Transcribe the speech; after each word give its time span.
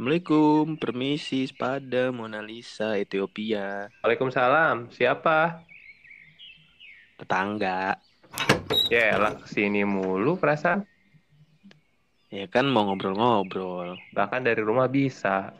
Assalamualaikum, 0.00 0.80
permisi, 0.80 1.44
pada 1.52 2.08
Mona 2.08 2.40
Lisa, 2.40 2.96
Ethiopia. 2.96 3.92
Waalaikumsalam. 4.00 4.88
Siapa? 4.96 5.60
Tetangga. 7.20 8.00
Ya, 8.88 9.20
lah 9.20 9.36
ke 9.36 9.44
sini 9.44 9.84
mulu 9.84 10.40
perasaan. 10.40 10.88
Ya 12.32 12.48
kan 12.48 12.72
mau 12.72 12.88
ngobrol-ngobrol. 12.88 14.00
Bahkan 14.16 14.48
dari 14.48 14.64
rumah 14.64 14.88
bisa. 14.88 15.52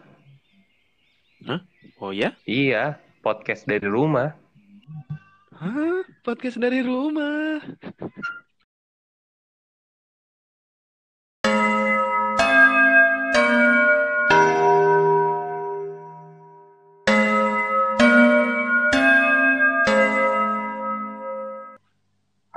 Hah? 1.45 1.61
Oh 2.01 2.09
ya? 2.09 2.33
Iya, 2.49 2.97
podcast 3.21 3.69
dari 3.69 3.93
rumah. 3.93 4.33
Hah? 5.53 6.01
Podcast 6.25 6.57
dari 6.57 6.81
rumah. 6.81 7.61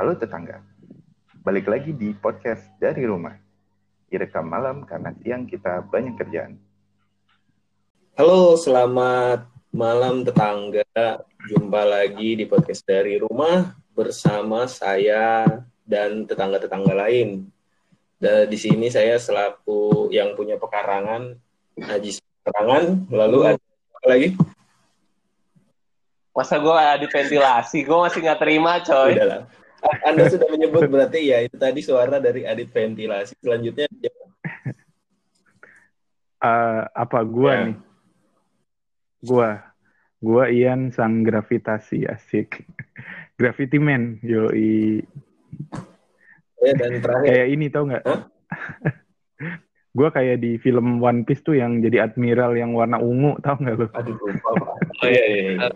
Halo 0.03 0.19
tetangga, 0.19 0.59
balik 1.47 1.71
lagi 1.71 1.95
di 1.95 2.11
podcast 2.11 2.75
dari 2.75 3.07
rumah. 3.07 3.39
Direkam 4.11 4.51
malam 4.51 4.83
karena 4.83 5.15
siang 5.15 5.47
kita 5.47 5.79
banyak 5.79 6.19
kerjaan. 6.19 6.59
Halo, 8.19 8.59
selamat 8.59 9.47
malam 9.71 10.27
tetangga. 10.27 11.23
Jumpa 11.47 11.87
lagi 11.87 12.35
di 12.35 12.43
podcast 12.43 12.83
dari 12.83 13.15
rumah 13.15 13.79
bersama 13.95 14.67
saya 14.67 15.47
dan 15.87 16.27
tetangga-tetangga 16.27 17.07
lain. 17.07 17.47
Dan 18.19 18.51
di 18.51 18.59
sini 18.59 18.91
saya 18.91 19.15
selaku 19.15 20.11
yang 20.11 20.35
punya 20.35 20.59
pekarangan, 20.59 21.31
Haji 21.79 22.19
Pekarangan, 22.43 23.07
lalu 23.07 23.55
ada 23.55 23.63
apa 23.95 24.07
lagi? 24.11 24.35
Masa 26.35 26.59
gue 26.59 26.75
ada 26.75 27.07
ventilasi? 27.07 27.87
Gue 27.87 28.03
masih 28.03 28.19
nggak 28.19 28.39
terima, 28.43 28.83
coy. 28.83 29.15
Udah 29.15 29.27
lah. 29.31 29.62
Anda 30.03 30.31
sudah 30.31 30.47
menyebut 30.47 30.87
berarti 30.87 31.31
ya 31.31 31.43
itu 31.43 31.55
tadi 31.55 31.79
suara 31.83 32.19
dari 32.19 32.47
adit 32.47 32.71
ventilasi. 32.71 33.35
Selanjutnya 33.39 33.87
Eh, 36.43 36.81
apa 36.91 37.23
gua 37.23 37.51
Ya. 37.55 37.63
nih? 37.71 37.77
Gua. 39.23 39.49
Gua 40.19 40.43
Ian 40.51 40.91
sang 40.91 41.23
gravitasi 41.23 42.03
asik. 42.03 42.67
Gravity 43.39 43.79
Man, 43.79 44.19
yoi. 44.19 44.99
ya, 46.59 46.71
dan 46.75 46.99
terakhir 46.99 47.27
Kayak 47.31 47.47
ini 47.47 47.65
tau 47.71 47.83
nggak? 47.87 48.03
Hah? 48.03 48.21
gua 49.97 50.11
kayak 50.11 50.43
di 50.43 50.59
film 50.59 50.99
One 50.99 51.23
Piece 51.23 51.43
tuh 51.43 51.55
yang 51.55 51.79
jadi 51.79 52.11
admiral 52.11 52.59
yang 52.59 52.75
warna 52.75 52.99
ungu, 52.99 53.39
tau 53.39 53.55
nggak 53.55 53.75
lo? 53.79 53.87
aduh 53.95 54.15
lupa 54.19 54.49
Pak. 54.59 54.67
Oh 54.99 55.07
iya 55.07 55.23
iya. 55.31 55.71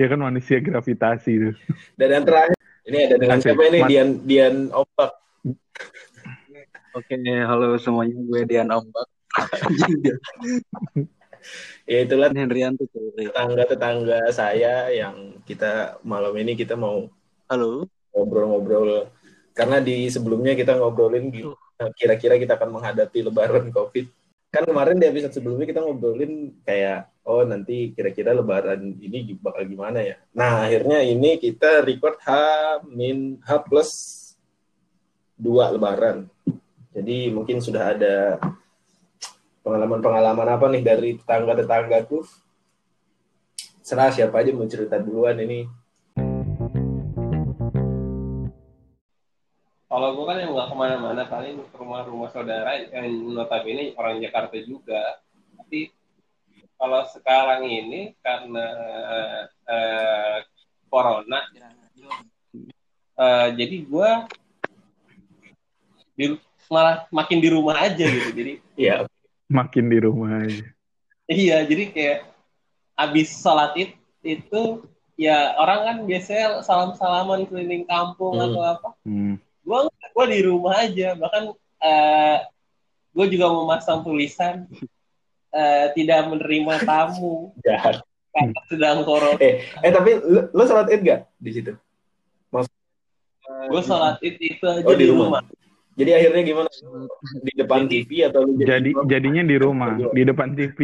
Ya 0.00 0.06
kan 0.06 0.20
manusia 0.20 0.60
gravitasi 0.60 1.32
tuh. 1.40 1.54
Dan 1.96 2.08
yang 2.12 2.24
terakhir 2.28 2.56
ini 2.84 2.98
ada 3.08 3.16
dengan 3.16 3.38
Asik. 3.40 3.44
siapa 3.52 3.62
ini 3.68 3.78
Mas- 3.80 3.90
Dian 3.90 4.08
Dian 4.24 4.56
Ombak. 4.70 5.12
Oke, 6.96 7.14
halo 7.20 7.76
semuanya. 7.78 8.16
Gue 8.20 8.42
Dian 8.44 8.68
Ombak. 8.68 9.06
Ya 11.88 12.04
itulah 12.04 12.28
Hendrianto. 12.28 12.84
cuy. 12.92 13.30
tetangga-tetangga 13.30 14.28
saya 14.28 14.92
yang 14.92 15.40
kita 15.48 15.96
malam 16.04 16.34
ini 16.36 16.52
kita 16.52 16.76
mau 16.76 17.08
Halo. 17.48 17.88
ngobrol-ngobrol 18.12 19.08
karena 19.56 19.80
di 19.80 20.10
sebelumnya 20.12 20.52
kita 20.52 20.76
ngobrolin 20.76 21.32
kira-kira 21.96 22.36
kita 22.36 22.58
akan 22.60 22.76
menghadapi 22.76 23.24
lebaran 23.24 23.72
covid 23.72 24.10
kan 24.48 24.64
kemarin 24.64 24.96
di 24.96 25.04
episode 25.04 25.36
sebelumnya 25.36 25.68
kita 25.68 25.84
ngobrolin 25.84 26.56
kayak 26.64 27.12
oh 27.28 27.44
nanti 27.44 27.92
kira-kira 27.92 28.32
lebaran 28.32 28.96
ini 28.96 29.36
bakal 29.36 29.68
gimana 29.68 30.00
ya? 30.00 30.16
Nah 30.32 30.64
akhirnya 30.64 31.04
ini 31.04 31.36
kita 31.36 31.84
record 31.84 32.16
H 32.24 32.28
min 32.88 33.36
H 33.44 33.50
plus 33.68 33.90
dua 35.36 35.68
lebaran. 35.68 36.26
Jadi 36.96 37.28
mungkin 37.30 37.60
sudah 37.60 37.92
ada 37.92 38.40
pengalaman-pengalaman 39.60 40.48
apa 40.48 40.66
nih 40.72 40.82
dari 40.82 41.10
tetangga-tetanggaku? 41.20 42.24
Serah 43.84 44.08
siapa 44.08 44.40
aja 44.40 44.50
mau 44.56 44.64
cerita 44.64 44.96
duluan 44.96 45.36
ini 45.44 45.68
Kalau 49.98 50.14
gue 50.14 50.30
kan 50.30 50.38
yang 50.38 50.54
nggak 50.54 50.68
ke 50.70 50.76
mana-mana, 50.78 51.22
paling 51.26 51.58
ke 51.58 51.74
rumah-rumah 51.74 52.30
saudara 52.30 52.70
yang 52.86 53.34
notabene 53.34 53.98
orang 53.98 54.22
Jakarta 54.22 54.54
juga. 54.62 55.18
Tapi 55.58 55.90
kalau 56.78 57.02
sekarang 57.10 57.66
ini 57.66 58.14
karena 58.22 58.66
eh, 59.66 60.38
corona, 60.86 61.42
eh, 63.18 63.48
jadi 63.58 63.76
gue 63.90 64.10
di, 66.14 66.38
malah 66.70 67.10
makin 67.10 67.42
di 67.42 67.50
rumah 67.50 67.82
aja 67.82 68.06
gitu. 68.06 68.30
Jadi 68.30 68.62
ya 68.78 69.02
Makin 69.50 69.90
di 69.90 69.98
rumah 69.98 70.46
aja. 70.46 70.62
Iya, 71.26 71.66
jadi 71.66 71.90
kayak 71.90 72.18
abis 72.94 73.34
sholat 73.42 73.74
id 73.74 73.98
itu 74.22 74.86
ya 75.18 75.58
orang 75.58 75.80
kan 75.82 75.96
biasanya 76.06 76.62
salam-salaman 76.62 77.50
keliling 77.50 77.82
kampung 77.82 78.38
Hmm. 78.38 78.46
atau 78.46 78.62
apa. 78.62 78.88
Hmm. 79.02 79.42
Gua 79.68 79.84
gua 80.10 80.24
di 80.24 80.40
rumah 80.40 80.80
aja, 80.80 81.12
bahkan 81.12 81.52
eh 81.78 82.38
gue 83.08 83.26
juga 83.28 83.50
memasang 83.50 84.00
tulisan 84.00 84.64
eh, 85.50 85.86
tidak 85.92 86.26
menerima 86.26 86.74
tamu 86.88 87.52
jahat 87.60 88.00
karena 88.30 88.60
sedang 88.66 88.98
corona. 89.02 89.36
eh 89.38 89.60
eh 89.78 89.90
tapi 89.90 90.16
lu, 90.16 90.48
lu 90.48 90.62
sholat 90.64 90.88
id 90.88 91.02
gak 91.02 91.20
di 91.36 91.50
situ 91.52 91.72
Gue 93.68 93.82
sholat 93.82 94.16
id 94.20 94.38
itu 94.38 94.64
aja 94.64 94.80
Oh, 94.80 94.92
di 94.92 95.02
di 95.02 95.06
rumah. 95.06 95.38
rumah. 95.38 95.42
jadi 95.92 96.10
akhirnya 96.14 96.42
gimana 96.46 96.68
di 97.42 97.52
depan 97.54 97.80
TV 97.84 98.10
atau 98.24 98.40
lu 98.42 98.54
Jadi 98.56 98.90
jadinya 99.04 99.42
di 99.42 99.56
rumah, 99.56 99.90
di 100.08 100.22
depan 100.22 100.54
TV. 100.54 100.78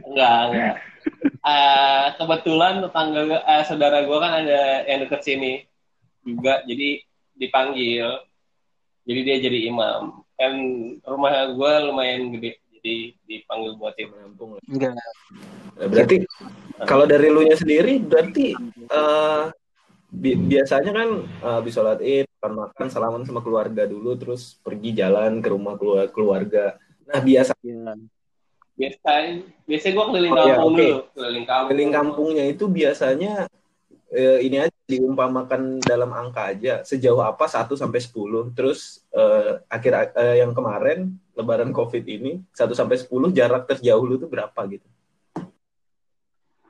Enggak, 0.00 0.38
enggak. 0.46 0.74
Eh, 1.42 2.06
kebetulan 2.14 2.74
tetangga 2.80 3.20
eh, 3.36 3.62
saudara 3.64 3.98
gue 4.00 4.14
kan 4.16 4.32
ada 4.32 4.60
yang 4.86 5.02
deket 5.02 5.20
sini 5.20 5.52
juga, 6.22 6.62
jadi 6.64 7.02
dipanggil. 7.34 8.08
Jadi 9.04 9.20
dia 9.20 9.36
jadi 9.38 9.58
imam. 9.68 10.24
Kan 10.34 10.52
rumah 11.04 11.32
gue 11.46 11.72
lumayan 11.84 12.32
gede, 12.32 12.56
jadi 12.80 12.94
dipanggil 13.22 13.76
buat 13.76 13.94
imam. 13.94 14.16
Menampung. 14.32 14.50
Enggak. 14.64 14.96
Nah, 15.74 15.86
berarti 15.90 16.16
kalau 16.86 17.04
dari 17.04 17.28
lu 17.28 17.42
nya 17.42 17.58
sendiri 17.58 17.98
berarti 17.98 18.54
eh, 18.86 19.44
bi- 20.08 20.38
biasanya 20.38 20.90
kan 20.94 21.08
habis 21.42 21.74
sholat 21.74 21.98
id 21.98 22.30
makan 22.38 22.52
makan 22.68 22.86
salaman 22.88 23.22
sama 23.26 23.40
keluarga 23.40 23.82
dulu 23.82 24.14
terus 24.14 24.54
pergi 24.60 24.94
jalan 24.94 25.42
ke 25.42 25.48
rumah 25.50 25.74
keluar 25.74 26.06
keluarga 26.12 26.76
nah 27.04 27.18
biasa 27.18 27.56
Ya. 27.64 27.96
Biasanya, 28.74 29.46
biasanya 29.64 29.92
gue 29.94 30.06
keliling 30.10 30.32
Oh, 30.34 30.38
iya, 30.42 30.54
kampung 30.58 30.74
oke. 30.74 30.82
dulu, 30.82 30.98
keliling 31.14 31.46
kampung. 31.46 31.68
keliling 31.70 31.92
kampungnya 31.94 32.44
itu 32.50 32.64
biasanya 32.66 33.32
eh, 34.14 34.38
ini 34.46 34.56
aja 34.62 34.72
diumpamakan 34.86 35.82
dalam 35.82 36.14
angka 36.14 36.54
aja 36.54 36.86
sejauh 36.86 37.20
apa 37.20 37.50
1 37.50 37.74
sampai 37.74 37.98
10 37.98 38.54
terus 38.54 39.02
eh, 39.10 39.58
akhir 39.66 40.14
eh, 40.14 40.40
yang 40.46 40.54
kemarin 40.54 41.10
lebaran 41.34 41.74
covid 41.74 42.06
ini 42.06 42.38
1 42.54 42.70
sampai 42.72 42.96
10 43.02 43.10
jarak 43.34 43.66
terjauh 43.66 44.04
lu 44.06 44.16
tuh 44.16 44.30
berapa 44.30 44.60
gitu 44.70 44.86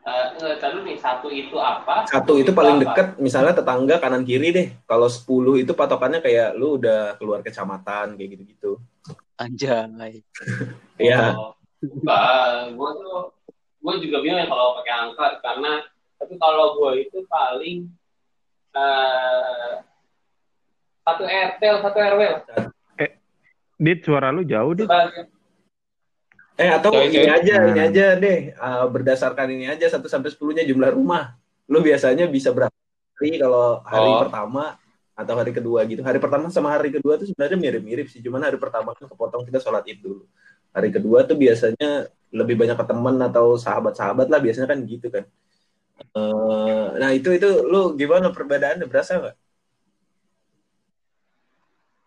Eh, 0.04 0.60
tahu 0.60 0.84
nih 0.84 1.00
satu 1.00 1.32
itu 1.32 1.56
apa? 1.56 2.04
satu 2.04 2.36
itu 2.36 2.52
paling 2.52 2.76
apa? 2.76 2.82
dekat 2.84 3.08
misalnya 3.16 3.56
tetangga 3.56 3.96
kanan 3.96 4.20
kiri 4.20 4.52
deh 4.52 4.68
kalau 4.84 5.08
10 5.08 5.64
itu 5.64 5.72
patokannya 5.72 6.20
kayak 6.20 6.52
lu 6.60 6.76
udah 6.76 7.16
keluar 7.16 7.40
kecamatan 7.40 8.12
kayak 8.12 8.30
gitu-gitu 8.36 8.76
Anjay. 9.40 10.20
Iya. 11.00 11.32
Oh, 11.32 11.56
gue 12.68 12.90
tuh 13.00 13.18
gue 13.80 13.94
juga 14.04 14.16
bingung 14.20 14.44
ya 14.44 14.46
kalau 14.46 14.76
pakai 14.80 14.92
angka 14.92 15.26
karena 15.40 15.72
tapi 16.24 16.40
kalau 16.40 16.66
gue 16.74 17.04
itu 17.04 17.20
paling 17.28 17.84
eh 18.72 19.72
satu 21.04 21.22
RT 21.22 21.60
atau 21.60 21.80
satu 21.84 21.98
RW 22.00 22.20
lah. 22.24 22.40
Dit, 23.74 24.00
suara 24.00 24.32
lu 24.32 24.40
jauh, 24.40 24.72
Dit. 24.72 24.88
Sebagai- 24.88 25.28
eh 26.54 26.70
atau 26.70 26.94
Coy, 26.94 27.10
ini 27.10 27.26
aja 27.26 27.54
ini 27.66 27.74
Hmm. 27.74 27.86
aja 27.90 28.06
deh 28.14 28.38
uh, 28.54 28.86
berdasarkan 28.86 29.50
ini 29.50 29.66
aja 29.66 29.90
1 29.90 30.06
sampai 30.06 30.30
10-nya 30.30 30.62
jumlah 30.62 30.94
rumah 30.94 31.34
lu 31.66 31.82
biasanya 31.82 32.24
bisa 32.24 32.54
berapa 32.54 32.70
hari 33.12 33.36
kalau 33.36 33.82
hari 33.82 34.06
Oh. 34.08 34.20
pertama 34.22 34.78
atau 35.12 35.34
hari 35.34 35.50
kedua 35.50 35.82
gitu 35.82 36.00
hari 36.00 36.16
pertama 36.16 36.46
sama 36.48 36.70
hari 36.70 36.94
kedua 36.94 37.18
tuh 37.18 37.26
sebenarnya 37.26 37.58
mirip-mirip 37.58 38.06
sih 38.06 38.22
cuman 38.22 38.38
hari 38.40 38.54
pertama 38.54 38.94
kan 38.94 39.02
kepotong 39.04 39.42
kita 39.42 39.58
sholat 39.58 39.82
id 39.84 39.98
dulu 39.98 40.30
hari 40.70 40.88
kedua 40.88 41.26
tuh 41.26 41.34
biasanya 41.34 42.06
lebih 42.30 42.54
banyak 42.54 42.78
ke 42.78 42.86
teman 42.86 43.18
atau 43.20 43.58
sahabat-sahabat 43.58 44.30
lah 44.30 44.38
biasanya 44.38 44.70
kan 44.70 44.78
gitu 44.80 45.10
kan 45.10 45.26
Eh, 45.94 46.86
nah 46.98 47.10
itu 47.10 47.30
itu 47.30 47.48
lu 47.64 47.94
gimana 47.94 48.30
perbedaannya? 48.30 48.86
Berasa 48.86 49.18
nggak? 49.18 49.36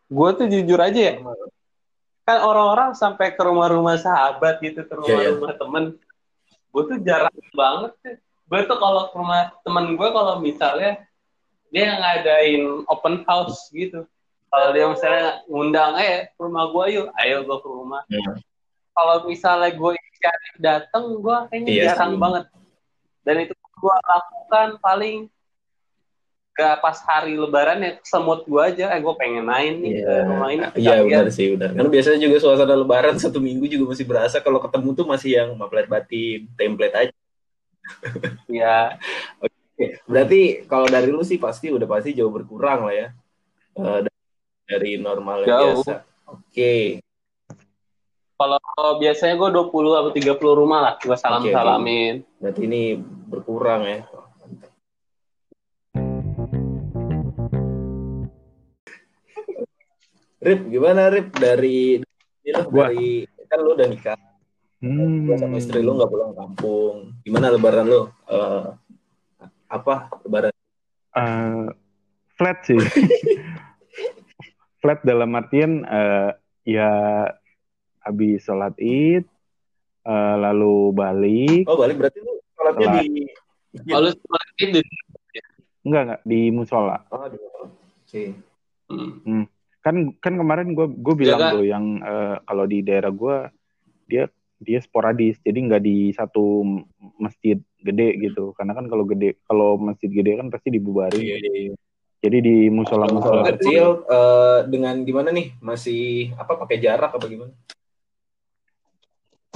Gue 0.08 0.30
tuh 0.40 0.48
jujur 0.48 0.80
aja 0.80 0.96
ya, 0.96 1.14
kan 2.24 2.38
orang-orang 2.40 2.96
sampai 2.96 3.36
ke 3.36 3.42
rumah-rumah 3.44 4.00
sahabat 4.00 4.60
gitu 4.60 4.84
ke 4.84 4.94
Iya, 4.94 4.96
iya. 4.96 5.08
rumah-rumah 5.36 5.54
temen. 5.60 5.84
Gue 6.72 6.84
tuh 6.88 6.98
jarang 7.04 7.32
banget 7.52 7.92
sih. 8.04 8.16
Gue 8.48 8.60
tuh 8.64 8.78
kalau 8.80 9.12
ke 9.12 9.16
rumah 9.16 9.52
temen 9.64 9.96
gue 9.96 10.08
kalau 10.08 10.40
misalnya 10.40 11.04
dia 11.68 11.92
ngadain 12.00 12.64
open 12.88 13.28
house 13.28 13.68
gitu. 13.72 14.08
Kalau 14.48 14.68
dia 14.72 14.88
misalnya 14.88 15.44
ngundang 15.52 16.00
eh 16.00 16.32
ke 16.32 16.40
rumah 16.40 16.72
gue 16.72 16.86
yuk. 16.96 17.08
Ayo 17.20 17.44
gue 17.44 17.58
ke 17.60 17.68
rumah. 17.68 18.04
Hmm. 18.08 18.40
kalau 18.98 19.30
misalnya 19.30 19.70
gue 19.70 19.92
inisiatif 19.94 20.54
dateng 20.58 21.22
gue 21.22 21.38
kayaknya 21.54 21.70
Iya 21.70 21.84
jarang 21.94 22.12
sih. 22.12 22.18
banget. 22.18 22.44
Dan 23.22 23.36
itu 23.46 23.54
gue 23.78 23.96
lakukan 24.04 24.68
paling 24.78 25.18
gak 26.52 26.82
pas 26.82 26.98
hari 27.06 27.38
lebaran 27.38 27.78
ya 27.80 27.92
semut 28.02 28.42
gue 28.44 28.58
aja 28.58 28.90
eh 28.90 28.98
gue 28.98 29.14
pengen 29.14 29.46
main 29.46 29.78
nih 29.78 30.02
ke 30.02 30.14
rumah 30.26 30.50
ini 30.50 30.66
Iya 30.74 30.74
sekalian. 30.98 31.06
benar 31.06 31.28
sih 31.30 31.48
benar. 31.54 31.70
Karena 31.72 31.90
biasanya 31.94 32.20
juga 32.20 32.36
suasana 32.42 32.74
lebaran 32.74 33.16
satu 33.22 33.38
minggu 33.38 33.70
juga 33.70 33.94
masih 33.94 34.06
berasa 34.06 34.42
kalau 34.42 34.58
ketemu 34.58 34.90
tuh 34.92 35.06
masih 35.06 35.30
yang 35.36 35.50
maplet 35.54 35.86
batin, 35.86 36.50
template 36.54 36.96
aja. 36.98 37.14
Iya. 38.50 38.98
Oke, 39.40 40.02
Berarti 40.04 40.42
kalau 40.66 40.90
dari 40.90 41.08
lu 41.08 41.22
sih 41.22 41.38
pasti 41.38 41.70
udah 41.70 41.86
pasti 41.86 42.12
jauh 42.12 42.34
berkurang 42.34 42.90
lah 42.90 42.96
ya. 42.98 43.08
Eh, 43.78 44.00
dari 44.66 44.98
normal 44.98 45.46
Jauh. 45.46 45.86
biasa. 45.86 46.02
Oke. 46.26 47.00
Kalau 48.38 48.62
biasanya 49.02 49.34
gue 49.34 49.50
20 49.50 49.98
atau 49.98 50.12
30 50.14 50.62
rumah 50.62 50.80
lah 50.86 50.94
gue 51.02 51.18
salam-salamin. 51.18 52.22
Berarti 52.38 52.62
ini 52.70 52.94
berkurang 53.02 53.82
ya. 53.82 54.06
Rip, 60.38 60.62
gimana 60.70 61.10
Rip 61.10 61.34
dari 61.34 62.00
Gua. 62.70 62.88
dari 62.88 63.26
kan 63.48 63.60
lu 63.64 63.76
udah 63.76 63.88
nikah, 63.90 64.18
Hmm. 64.78 65.26
lu 65.26 65.34
sama 65.40 65.58
istri 65.58 65.82
lu 65.82 65.98
nggak 65.98 66.12
pulang 66.12 66.34
kampung. 66.38 66.96
Gimana 67.26 67.50
lebaran 67.50 67.90
lu? 67.90 68.02
Eh, 68.30 68.66
apa 69.68 70.14
lebaran? 70.22 70.54
Eh, 71.18 71.66
flat 72.38 72.58
sih. 72.64 72.78
flat 74.84 75.02
dalam 75.02 75.34
artian 75.34 75.82
eh, 75.84 76.30
ya 76.70 76.92
habis 78.08 78.42
sholat 78.48 78.74
id, 78.80 79.28
eh, 80.08 80.36
lalu 80.40 80.96
balik, 80.96 81.64
Oh 81.68 81.76
balik 81.76 82.00
berarti 82.00 82.20
lu 82.24 82.40
sholatnya 82.56 82.88
Telat. 82.88 83.04
di 83.04 83.24
Kalau 83.92 84.10
sholat 84.10 84.48
id 84.64 84.70
di 84.80 84.82
enggak 85.88 86.02
enggak 86.04 86.22
di 86.28 86.40
musola. 86.52 86.98
Oh 87.12 87.28
di 87.28 87.38
Oke. 88.08 88.24
Hmm. 88.88 89.44
Kan 89.84 90.16
kan 90.24 90.34
kemarin 90.40 90.72
gue 90.72 90.88
gue 90.96 91.16
bilang 91.16 91.40
Jaga. 91.44 91.56
tuh 91.60 91.66
yang 91.68 92.00
eh, 92.00 92.36
kalau 92.48 92.64
di 92.64 92.80
daerah 92.84 93.12
gue 93.12 93.36
dia 94.08 94.32
dia 94.58 94.80
sporadis, 94.82 95.38
jadi 95.46 95.60
nggak 95.60 95.84
di 95.84 96.10
satu 96.16 96.64
masjid 97.20 97.60
gede 97.84 98.16
gitu. 98.24 98.56
Karena 98.56 98.74
kan 98.74 98.88
kalau 98.88 99.04
gede 99.04 99.38
kalau 99.44 99.76
masjid 99.76 100.08
gede 100.08 100.40
kan 100.40 100.48
pasti 100.48 100.72
dibubarin. 100.72 101.20
Iya, 101.20 101.38
iya, 101.40 101.54
iya. 101.68 101.74
Jadi 102.18 102.38
di 102.42 102.58
musola 102.74 103.06
musola 103.06 103.46
sholat 103.46 103.60
kecil 103.60 103.86
eh, 104.10 104.60
dengan 104.72 104.96
gimana 105.06 105.30
nih? 105.30 105.54
Masih 105.62 106.34
apa 106.40 106.58
pakai 106.58 106.82
jarak 106.82 107.14
apa 107.14 107.26
gimana? 107.30 107.54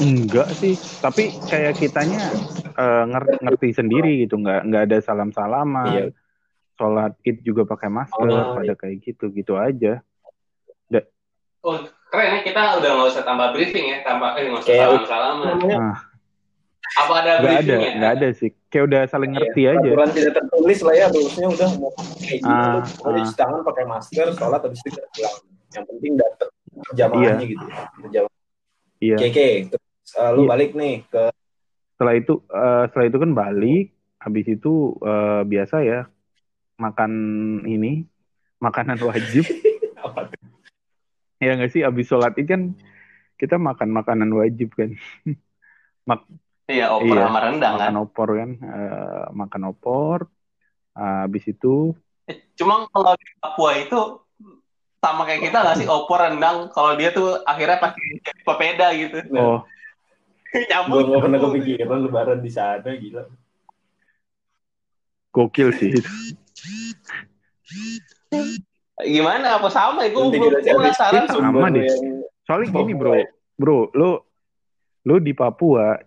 Enggak 0.01 0.49
sih, 0.57 0.73
tapi 0.97 1.29
kayak 1.45 1.77
kitanya 1.77 2.33
eh, 2.73 3.03
nger- 3.05 3.37
ngerti 3.39 3.69
sendiri 3.71 4.25
gitu, 4.25 4.35
nggak 4.35 4.65
nggak 4.65 4.83
ada 4.89 4.97
salam 4.99 5.29
salaman. 5.29 5.87
Iya. 5.87 6.05
Sholat 6.73 7.13
id 7.21 7.45
juga 7.45 7.61
pakai 7.63 7.87
masker, 7.87 8.25
Oh, 8.25 8.57
pada 8.57 8.73
kayak 8.73 9.05
gitu 9.05 9.29
gitu 9.29 9.53
aja. 9.55 10.01
Oh, 11.61 11.77
keren 12.09 12.33
ya 12.33 12.41
kita 12.41 12.81
udah 12.81 12.89
nggak 12.89 13.09
usah 13.13 13.21
tambah 13.21 13.53
briefing 13.53 13.93
ya, 13.93 14.01
tambah 14.01 14.33
eh 14.33 14.49
nggak 14.49 14.65
usah 14.65 14.69
Kayak- 14.73 14.89
salam-salaman. 15.05 15.45
Namanya 15.61 15.77
Nah, 15.77 15.97
Apa 16.97 17.13
ada 17.21 17.31
nggak 17.37 17.53
ada, 17.53 17.61
briefingnya? 17.61 17.91
nggak 17.95 18.11
ada 18.17 18.27
sih. 18.33 18.49
Kayak 18.67 18.83
udah 18.89 19.01
saling 19.05 19.31
ngerti 19.31 19.61
aja. 19.63 19.77
Aturan 19.93 20.09
tidak 20.09 20.33
tertulis 20.33 20.79
lah 20.81 20.95
ya, 20.97 21.05
rulesnya 21.07 21.47
udah 21.47 21.69
mau 21.77 21.91
kayak 22.17 22.39
gitu. 22.41 22.49
Ah, 22.49 22.81
ah. 22.81 23.13
cuci 23.13 23.33
tangan 23.37 23.61
pakai 23.61 23.83
masker, 23.85 24.27
sholat 24.33 24.61
habis 24.65 24.81
itu 24.81 24.89
pulang. 24.97 25.35
Yang 25.71 25.85
penting 25.85 26.13
datang 26.17 26.51
jamaahnya 26.97 27.45
gitu. 27.45 27.65
Berjamaah. 28.01 28.33
Iya. 29.01 29.17
Oke, 29.17 29.47
eh, 30.17 30.31
lu 30.33 30.45
Iya. 30.45 30.49
balik 30.51 30.71
nih 30.73 30.95
ke 31.07 31.23
Setelah 31.95 32.15
itu, 32.17 32.33
eh, 32.49 32.83
setelah 32.89 33.05
itu 33.07 33.17
kan 33.21 33.31
balik. 33.31 33.85
Habis 34.17 34.45
itu 34.49 34.73
eh, 35.01 35.41
biasa 35.45 35.75
ya 35.81 35.99
makan 36.77 37.11
ini 37.65 38.05
makanan 38.57 38.97
wajib. 39.09 39.45
ya 41.37 41.51
nggak 41.57 41.71
sih? 41.71 41.81
Habis 41.85 42.09
sholat 42.09 42.33
id 42.37 42.47
kan 42.49 42.61
kita 43.37 43.57
makan 43.57 43.89
makanan 43.93 44.29
wajib 44.33 44.73
kan. 44.73 44.93
Iya, 46.71 46.87
opor 46.87 47.19
Iya, 47.19 47.27
sama 47.27 47.39
rendang 47.43 47.73
kan. 47.75 47.91
makan 47.91 47.97
opor 47.99 48.27
kan, 48.39 48.49
Eh, 48.55 49.25
makan 49.35 49.61
opor. 49.75 50.19
Eh, 50.95 51.17
habis 51.27 51.43
itu 51.47 51.91
Cuma 52.55 52.87
kalau 52.87 53.11
di 53.19 53.27
Papua 53.43 53.71
itu 53.75 53.99
sama 55.01 55.25
kayak 55.25 55.49
kita 55.49 55.57
nggak 55.65 55.77
sih 55.81 55.87
opor 55.89 56.21
rendang 56.21 56.69
kalau 56.71 56.93
dia 56.95 57.09
tuh 57.11 57.41
akhirnya 57.43 57.81
pakai 57.81 58.05
papeda 58.45 58.87
gitu 58.93 59.17
oh 59.33 59.65
Gue 60.51 60.63
nyambung 60.71 61.07
gak 61.07 61.21
pernah 61.23 61.39
kepikiran 61.39 61.99
lebaran 62.03 62.39
di 62.43 62.51
sana, 62.51 62.89
gila. 62.95 63.23
gokil 65.31 65.71
sih. 65.79 65.95
gimana 69.01 69.57
apa 69.57 69.71
sama 69.71 70.05
gue 70.05 70.13
belum 70.13 70.61
gue 70.61 70.61
penasaran 70.61 71.25
Sama 71.25 71.71
deh. 71.73 71.87
Soalnya 72.45 72.67
gini 72.69 72.93
bro, 72.93 73.15
bro, 73.55 73.79
lo 73.95 74.11
lo 75.07 75.15
di 75.17 75.33
Papua 75.33 75.97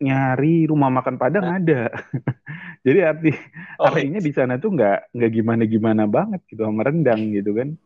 nyari 0.00 0.64
rumah 0.64 0.88
makan 0.88 1.20
Padang 1.20 1.60
ada. 1.60 1.92
Jadi 2.86 2.98
arti 3.04 3.30
Oh, 3.76 3.92
artinya 3.92 4.20
di 4.20 4.32
sana 4.32 4.56
tuh 4.56 4.72
nggak 4.72 5.12
nggak 5.12 5.30
gimana 5.32 5.62
gimana 5.68 6.04
banget 6.08 6.40
gitu 6.48 6.64
sama 6.64 6.88
rendang 6.88 7.32
gitu 7.36 7.52
kan. 7.52 7.76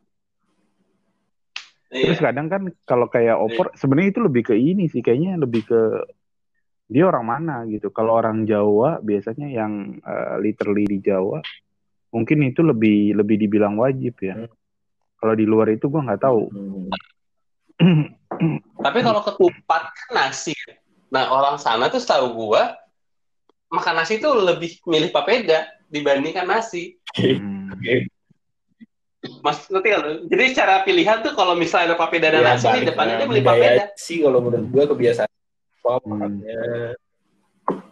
Iya. 1.95 2.11
Terus 2.11 2.21
kadang 2.21 2.51
kan 2.51 2.63
kalau 2.85 3.07
kayak 3.07 3.39
opor 3.39 3.71
sebenarnya 3.79 4.19
itu 4.19 4.21
lebih 4.27 4.43
ke 4.51 4.55
ini 4.59 4.91
sih 4.91 5.01
kayaknya 5.01 5.39
lebih 5.39 5.63
ke 5.65 5.81
dia 6.91 7.09
orang 7.09 7.25
mana 7.25 7.57
gitu. 7.71 7.89
Kalau 7.95 8.19
orang 8.19 8.45
Jawa 8.45 8.99
biasanya 9.01 9.49
yang 9.49 10.03
eh, 10.03 10.37
literally 10.43 10.85
di 10.85 10.99
Jawa 11.01 11.41
mungkin 12.15 12.47
itu 12.47 12.61
lebih 12.63 13.15
lebih 13.15 13.37
dibilang 13.47 13.79
wajib 13.79 14.19
ya. 14.21 14.35
Hmm. 14.35 14.51
Kalau 15.19 15.35
di 15.39 15.47
luar 15.49 15.73
itu 15.73 15.89
gua 15.89 16.03
nggak 16.05 16.23
tahu. 16.23 16.43
Hmm. 16.51 16.91
Tapi 18.85 18.99
kalau 19.01 19.23
ketupat 19.23 19.83
kan 19.95 20.11
nasi. 20.13 20.55
Nah 21.15 21.31
orang 21.31 21.57
sana 21.63 21.87
tuh 21.89 22.03
setahu 22.03 22.35
gua 22.35 22.75
makan 23.71 24.03
nasi 24.03 24.23
tuh 24.23 24.35
lebih 24.39 24.79
milih 24.87 25.11
papeda 25.11 25.67
dibandingkan 25.91 26.47
nasi. 26.47 26.99
Hmm. 27.15 27.71
Mas 29.41 29.65
ngerti 29.67 29.89
kan? 29.89 30.01
lu? 30.01 30.13
Jadi 30.27 30.45
cara 30.53 30.75
pilihan 30.83 31.19
tuh 31.21 31.33
kalau 31.33 31.55
misalnya 31.55 31.87
ada 31.91 31.99
papeda 31.99 32.29
dan 32.29 32.41
Ya, 32.41 32.55
nasi 32.55 32.69
di 32.75 32.85
depannya 32.85 33.15
dia 33.17 33.27
beli 33.27 33.41
papeda. 33.41 33.85
sih 33.95 34.21
kalau 34.21 34.39
menurut 34.39 34.69
gue 34.69 34.85
kebiasaan 34.87 35.31
pop 35.81 36.01
Hmm. 36.01 36.11
makannya 36.11 36.61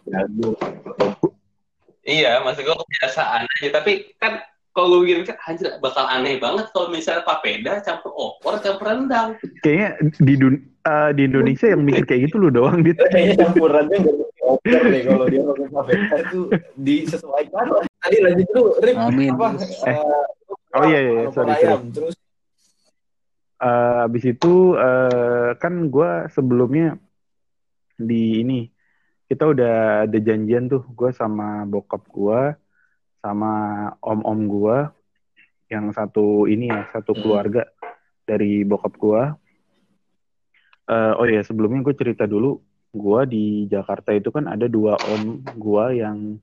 jago 0.05 0.51
Iya, 2.03 2.41
maksud 2.41 2.63
gua 2.63 2.75
kebiasaan 2.77 3.47
aja. 3.47 3.69
Tapi 3.71 3.91
kan 4.17 4.43
kalau 4.69 4.99
gue 4.99 5.15
pikir 5.15 5.37
anjir 5.39 5.79
bakal 5.79 6.03
aneh 6.03 6.35
banget 6.35 6.67
kalau 6.69 6.89
misalnya 6.89 7.23
papeda 7.23 7.79
campur 7.79 8.11
opor 8.11 8.59
campur 8.59 8.85
rendang. 8.85 9.39
Kayaknya 9.61 9.89
di 10.19 10.33
dun- 10.35 10.63
eh, 10.81 11.09
di 11.13 11.21
Indonesia 11.23 11.65
yang 11.65 11.81
mikir 11.81 12.03
kayak 12.03 12.27
gitu 12.27 12.37
lu 12.39 12.49
doang 12.49 12.81
dit. 12.81 12.97
kayaknya 13.07 13.47
campurannya 13.47 13.95
nggak 13.95 14.15
mesti 14.15 14.41
over 14.43 14.81
deh 14.83 15.01
kalau 15.03 15.25
dia 15.25 15.41
pakai 15.43 15.67
papeda 15.69 16.15
itu 16.19 16.39
disesuaikan 16.77 17.65
tadi 17.97 18.17
lanjut 18.19 18.47
dulu 18.47 18.63
Rip 18.77 18.97
Amin. 18.99 19.29
apa 19.31 19.47
Eh. 19.87 19.97
Oh 20.73 20.83
iya, 20.83 20.99
iya, 20.99 21.11
iya. 21.21 21.27
Sorry, 21.31 21.53
ayam. 21.53 21.93
terus 21.93 22.15
Eh, 23.63 23.95
habis 24.03 24.27
itu 24.27 24.75
eh, 24.75 25.55
kan 25.55 25.87
gua 25.87 26.27
sebelumnya 26.27 26.99
di 27.95 28.43
ini 28.43 28.67
kita 29.31 29.47
udah 29.47 30.03
ada 30.03 30.19
janjian 30.19 30.67
tuh 30.67 30.83
gue 30.91 31.15
sama 31.15 31.63
bokap 31.63 32.03
gua 32.11 32.59
sama 33.23 33.53
om-om 34.03 34.39
gua 34.51 34.91
yang 35.71 35.95
satu 35.95 36.43
ini 36.43 36.67
ya 36.75 36.91
satu 36.91 37.15
Hmm. 37.15 37.21
keluarga 37.23 37.63
dari 38.27 38.67
bokap 38.67 38.93
gua. 38.99 39.23
Eh, 40.83 41.13
oh 41.15 41.23
ya 41.23 41.39
sebelumnya 41.47 41.87
gue 41.87 41.95
cerita 41.95 42.27
dulu 42.27 42.59
gua 42.91 43.23
di 43.23 43.63
Jakarta 43.71 44.11
itu 44.11 44.27
kan 44.27 44.43
ada 44.51 44.67
dua 44.67 44.99
om 44.99 45.39
gua 45.55 45.95
yang 45.95 46.35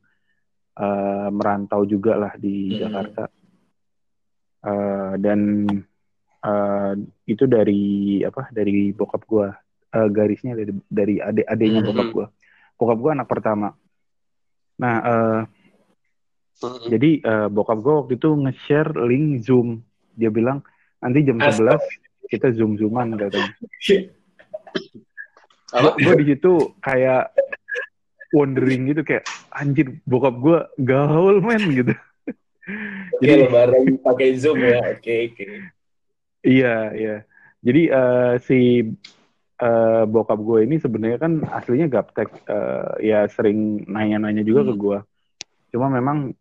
eh, 0.72 1.28
merantau 1.28 1.84
juga 1.84 2.16
lah 2.16 2.32
di 2.40 2.72
Hmm. 2.72 2.80
Jakarta 2.80 3.28
Eh, 4.60 5.12
dan 5.18 5.40
eh, 6.40 6.92
itu 7.24 7.44
dari 7.48 8.20
apa 8.24 8.48
dari 8.52 8.92
bokap 8.92 9.22
gua. 9.24 9.48
Eh, 9.90 10.08
garisnya 10.12 10.54
dari 10.54 10.72
dari 10.86 11.14
adik 11.18 11.46
adiknya 11.48 11.80
Hmm. 11.80 11.88
bokap 11.92 12.08
gua. 12.12 12.26
Bokap 12.76 12.98
gua 13.00 13.10
anak 13.16 13.28
pertama. 13.28 13.68
Nah 14.80 14.96
eh, 15.04 15.40
jadi 16.88 17.10
eh, 17.20 17.48
bokap 17.48 17.78
gua 17.80 17.94
waktu 18.04 18.20
itu 18.20 18.30
nge-share 18.36 18.92
link 19.08 19.44
zoom. 19.44 19.80
Dia 20.16 20.28
bilang 20.28 20.60
nanti 21.00 21.24
jam 21.24 21.40
Astaga. 21.40 21.80
11 21.80 22.28
kita 22.30 22.48
zoom 22.54 22.78
zooman 22.78 23.18
katanya 23.18 23.50
gue 25.98 26.14
di 26.22 26.26
situ 26.34 26.52
kayak 26.82 27.30
wondering 28.30 28.90
gitu 28.90 29.02
kayak 29.02 29.26
anjir 29.50 29.98
bokap 30.06 30.34
gue 30.38 30.58
gaul 30.82 31.42
men 31.42 31.62
gitu 31.74 31.94
Jadi- 33.20 33.42
lebaran 33.46 33.84
pakai 34.00 34.28
Zoom 34.40 34.60
ya. 34.64 34.80
Oke, 34.96 35.32
oke. 35.32 35.46
Iya, 36.40 36.76
iya. 36.96 37.16
Jadi 37.60 37.82
eh, 37.92 38.34
si 38.40 38.60
eh, 39.60 40.02
bokap 40.08 40.40
gue 40.40 40.64
ini 40.64 40.80
sebenarnya 40.80 41.18
kan 41.20 41.44
aslinya 41.44 41.86
gaptek, 41.92 42.32
eh, 42.48 43.12
ya 43.12 43.28
sering 43.28 43.84
nanya-nanya 43.84 44.40
juga 44.40 44.72
ke 44.72 44.74
gue. 44.74 44.98
Cuma 45.76 45.92
memang 45.92 46.32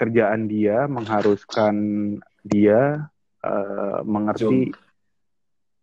kerjaan 0.00 0.48
dia 0.48 0.88
mengharuskan 0.88 1.74
dia 2.40 3.12
eh, 3.44 3.98
mengerti 4.08 4.72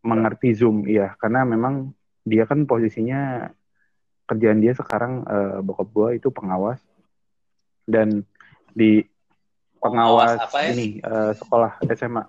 mengerti 0.04 0.50
Zoom, 0.58 0.90
iya. 0.90 1.14
Karena 1.22 1.46
memang 1.46 1.94
dia 2.26 2.50
kan 2.50 2.66
posisinya 2.66 3.48
kerjaan 4.26 4.64
dia 4.64 4.74
sekarang 4.74 5.22
eh, 5.30 5.58
bokap 5.62 5.88
gue 5.94 6.10
itu 6.18 6.34
pengawas 6.34 6.82
dan 7.86 8.26
di 8.74 9.06
pengawas 9.84 10.40
Pengawas 10.40 10.48
apa 10.48 10.58
ya? 10.64 10.68
ini 10.72 10.88
eh, 10.98 11.32
sekolah 11.36 11.72
SMA 11.92 12.24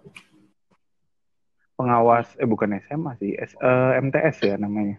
pengawas 1.75 2.27
eh 2.37 2.47
bukan 2.47 2.71
SMA 2.81 3.13
sih 3.17 3.35
S- 3.35 3.59
eh, 3.59 3.93
MTS 3.99 4.37
ya 4.45 4.57
namanya 4.57 4.99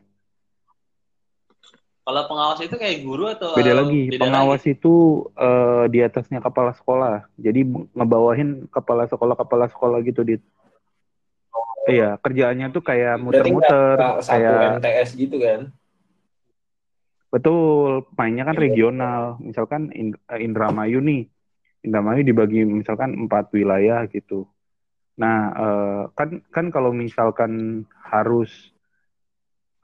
Kalau 2.05 2.21
pengawas 2.29 2.61
itu 2.61 2.77
kayak 2.77 3.01
guru 3.01 3.25
atau 3.27 3.57
beda 3.57 3.73
lagi 3.73 4.13
beda 4.13 4.21
pengawas 4.21 4.61
itu 4.63 4.93
eh, 5.33 5.83
di 5.89 5.99
atasnya 5.99 6.37
kepala 6.37 6.71
sekolah 6.71 7.25
jadi 7.35 7.65
ngebawahin 7.91 8.69
kepala 8.69 9.09
sekolah 9.09 9.33
kepala 9.33 9.65
sekolah 9.67 9.99
gitu 10.05 10.21
di 10.21 10.35
iya 11.85 12.17
kerjaannya 12.17 12.69
tuh 12.69 12.81
kayak 12.81 13.17
muter-muter 13.17 13.97
kayak 14.21 14.81
MTS 14.81 15.09
gitu 15.13 15.37
kan? 15.37 15.69
betul 17.29 18.05
mainnya 18.15 18.47
kan 18.47 18.55
Iya. 18.55 18.63
regional 18.63 19.21
misalkan 19.37 19.91
In- 19.91 20.21
Indramayu 20.29 21.01
nih 21.01 21.27
Indramayu 21.85 22.25
dibagi 22.25 22.65
misalkan 22.65 23.13
empat 23.29 23.53
wilayah 23.53 24.09
gitu. 24.09 24.49
Nah 25.21 25.37
eh, 25.53 26.03
kan 26.17 26.41
kan 26.49 26.73
kalau 26.73 26.89
misalkan 26.89 27.85
harus 28.09 28.73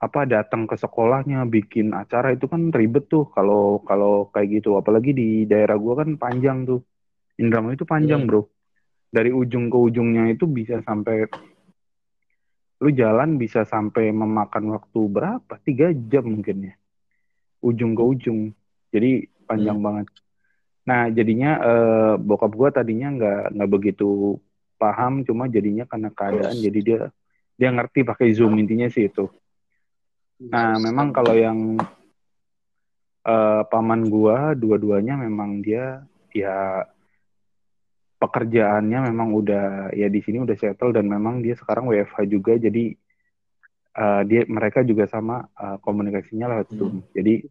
apa 0.02 0.26
datang 0.26 0.66
ke 0.66 0.74
sekolahnya 0.74 1.46
bikin 1.46 1.94
acara 1.94 2.34
itu 2.34 2.50
kan 2.50 2.74
ribet 2.74 3.06
tuh 3.06 3.30
kalau 3.30 3.78
kalau 3.86 4.26
kayak 4.34 4.58
gitu. 4.60 4.74
Apalagi 4.74 5.14
di 5.14 5.28
daerah 5.46 5.78
gua 5.78 6.02
kan 6.02 6.18
panjang 6.18 6.66
tuh. 6.66 6.82
Indramayu 7.38 7.78
itu 7.78 7.86
panjang 7.86 8.26
Hmm. 8.26 8.28
bro. 8.28 8.42
Dari 9.14 9.30
ujung 9.30 9.70
ke 9.70 9.78
ujungnya 9.78 10.26
itu 10.34 10.44
bisa 10.50 10.82
sampai 10.82 11.30
lu 12.82 12.90
jalan 12.90 13.38
bisa 13.38 13.62
sampai 13.62 14.10
memakan 14.10 14.74
waktu 14.74 15.00
berapa? 15.06 15.54
Tiga 15.62 15.94
jam 16.10 16.26
mungkin 16.26 16.66
ya. 16.66 16.74
Ujung 17.62 17.94
ke 17.94 18.02
ujung. 18.02 18.50
Jadi 18.90 19.30
panjang 19.46 19.78
banget 19.78 20.10
nah 20.82 21.06
jadinya 21.10 21.50
eh, 21.62 22.14
bokap 22.18 22.52
gua 22.54 22.68
tadinya 22.74 23.08
nggak 23.14 23.42
nggak 23.54 23.70
begitu 23.70 24.38
paham 24.76 25.22
cuma 25.22 25.46
jadinya 25.46 25.86
karena 25.86 26.10
keadaan 26.10 26.58
jadi 26.58 26.80
dia 26.82 27.00
dia 27.54 27.70
ngerti 27.70 28.02
pakai 28.02 28.34
zoom 28.34 28.58
intinya 28.58 28.90
sih 28.90 29.06
itu 29.06 29.30
Nah, 30.42 30.74
memang 30.82 31.14
kalau 31.14 31.38
yang 31.38 31.78
eh, 33.22 33.62
paman 33.70 34.10
gua 34.10 34.58
dua-duanya 34.58 35.14
memang 35.14 35.62
dia 35.62 36.02
ya 36.34 36.82
pekerjaannya 38.18 39.10
memang 39.10 39.28
udah 39.34 39.66
ya 39.94 40.06
di 40.10 40.18
sini 40.22 40.42
udah 40.42 40.54
settle 40.58 40.94
dan 40.94 41.06
memang 41.06 41.42
dia 41.42 41.54
sekarang 41.54 41.90
WFH 41.90 42.18
juga 42.26 42.58
jadi 42.58 42.94
eh, 43.94 44.22
dia 44.26 44.42
mereka 44.50 44.82
juga 44.82 45.06
sama 45.06 45.46
eh, 45.54 45.78
komunikasinya 45.78 46.50
lewat 46.58 46.68
Zoom. 46.74 47.06
Jadi 47.14 47.46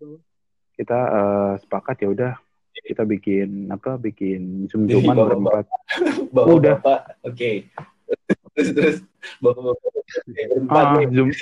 kita 0.75 1.00
eh, 1.00 1.53
sepakat 1.63 1.95
ya 2.03 2.09
udah 2.11 2.31
kita 2.73 3.03
bikin 3.03 3.67
apa 3.67 3.95
bikin 3.95 4.65
Zoom 4.65 4.85
Jadi 4.85 4.97
Zooman 4.97 5.13
bapak-bapak. 5.13 5.27
berempat. 5.27 5.65
Bapak, 6.35 6.49
Udah. 6.49 6.75
Bapak, 6.79 6.99
oke. 7.23 7.51
terus 8.51 8.69
terus 8.71 8.97
bapak 9.39 9.61
bapak 9.63 9.89
berempat 10.27 10.81
Ah, 10.81 10.91
nih. 10.95 11.05
Zoom. 11.11 11.29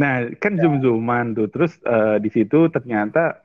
nah, 0.00 0.12
kan 0.36 0.52
zoom 0.54 0.74
zooman 0.80 1.32
tuh. 1.32 1.48
Terus 1.48 1.72
eh, 1.80 2.16
di 2.18 2.28
situ 2.28 2.68
ternyata 2.68 3.40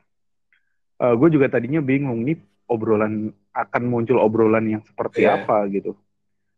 gue 1.00 1.30
juga 1.32 1.48
tadinya 1.48 1.80
bingung 1.80 2.28
nih 2.28 2.36
obrolan 2.68 3.32
akan 3.56 3.84
muncul 3.88 4.20
obrolan 4.20 4.68
yang 4.68 4.84
seperti 4.84 5.24
Iya. 5.24 5.42
apa 5.42 5.64
gitu. 5.72 5.96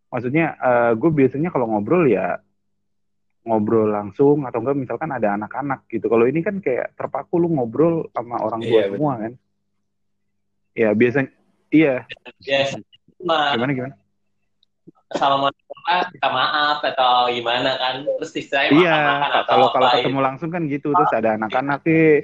Maksudnya 0.10 0.58
gue 0.98 1.10
biasanya 1.14 1.48
kalau 1.48 1.70
ngobrol 1.70 2.10
ya 2.10 2.42
ngobrol 3.42 3.90
langsung 3.90 4.46
atau 4.46 4.62
enggak 4.62 4.78
misalkan 4.78 5.10
ada 5.10 5.34
anak-anak 5.34 5.90
gitu. 5.90 6.06
Kalau 6.06 6.26
ini 6.26 6.42
kan 6.42 6.62
kayak 6.62 6.94
terpaku 6.94 7.42
lu 7.42 7.50
ngobrol 7.50 8.06
sama 8.14 8.38
orang 8.38 8.62
tua 8.62 8.70
Iya, 8.72 8.86
betul. 8.86 8.94
semua 8.96 9.14
kan. 9.18 9.34
Ya 10.72 10.90
biasanya 10.94 11.30
iya. 11.70 11.96
Nah, 13.22 13.54
gimana 13.54 13.74
gimana? 13.74 13.96
salaman 15.12 15.52
minta 16.08 16.30
maaf 16.32 16.80
atau 16.82 17.28
gimana 17.28 17.76
kan 17.76 18.08
terus 18.08 18.32
istilahnya 18.32 18.72
Iya, 18.80 18.96
atau 19.44 19.44
kalau 19.44 19.68
kalau 19.76 19.88
apa 19.92 19.96
ketemu 20.00 20.16
gitu. 20.16 20.24
langsung 20.24 20.50
kan 20.50 20.62
gitu 20.66 20.88
terus 20.96 21.12
ada 21.12 21.30
anak-anak 21.36 21.82
eh 21.84 22.24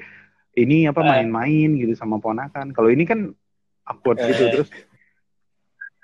ini 0.55 0.88
apa 0.88 1.03
Eh. 1.03 1.07
main-main 1.12 1.69
gitu 1.75 1.93
sama 1.93 2.15
ponakan. 2.17 2.71
Kalau 2.71 2.88
ini 2.88 3.03
kan 3.03 3.27
awkward 3.83 4.24
gitu 4.24 4.43
Eh. 4.47 4.51
terus 4.55 4.69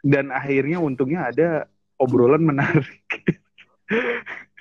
dan 0.04 0.28
akhirnya 0.30 0.78
untungnya 0.78 1.32
ada 1.32 1.72
obrolan 1.96 2.44
menarik. 2.44 3.00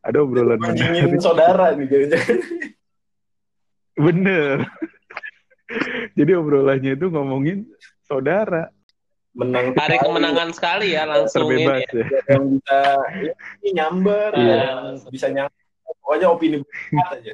ada 0.00 0.18
obrolan 0.20 0.58
menarik. 0.58 1.20
saudara 1.20 1.72
nih 1.74 1.86
jangan-jangan. 1.86 2.38
Bener. 4.00 4.56
Jadi 6.18 6.32
obrolannya 6.34 6.92
itu 6.98 7.06
ngomongin 7.08 7.68
saudara 8.02 8.72
menang 9.30 9.70
hari 9.78 9.94
sekali. 9.94 10.06
kemenangan 10.10 10.48
sekali 10.50 10.86
ya 10.98 11.06
langsung 11.06 11.46
terbebas 11.46 11.86
ini 11.86 12.02
ya. 12.02 12.06
yang 12.34 12.42
bisa 12.50 12.78
ya, 13.14 13.32
ini 13.62 13.68
nyamber 13.78 14.30
Iya. 14.34 14.56
yang 14.58 14.80
bisa 15.06 15.26
nyamber 15.30 15.62
pokoknya 16.02 16.26
opini 16.26 16.56
aja 16.98 17.32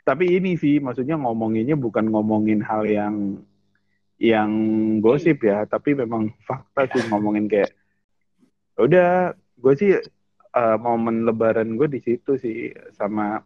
Tapi 0.00 0.24
ini 0.38 0.54
sih 0.54 0.78
maksudnya 0.78 1.18
ngomonginnya 1.18 1.74
bukan 1.74 2.06
ngomongin 2.06 2.62
hal 2.62 2.86
yang 2.86 3.42
yang 4.20 4.50
gosip 5.00 5.40
ya, 5.42 5.64
tapi 5.64 5.96
memang 5.96 6.34
fakta 6.44 6.84
sih 6.92 7.08
ngomongin 7.08 7.46
kayak 7.48 7.72
"Ya 8.76 8.80
udah 8.84 9.08
gue 9.60 9.74
sih 9.76 9.92
eh, 10.50 10.76
momen 10.76 11.22
lebaran 11.22 11.76
gue 11.76 11.86
di 11.86 12.00
situ 12.00 12.34
sih 12.34 12.58
sama 12.92 13.44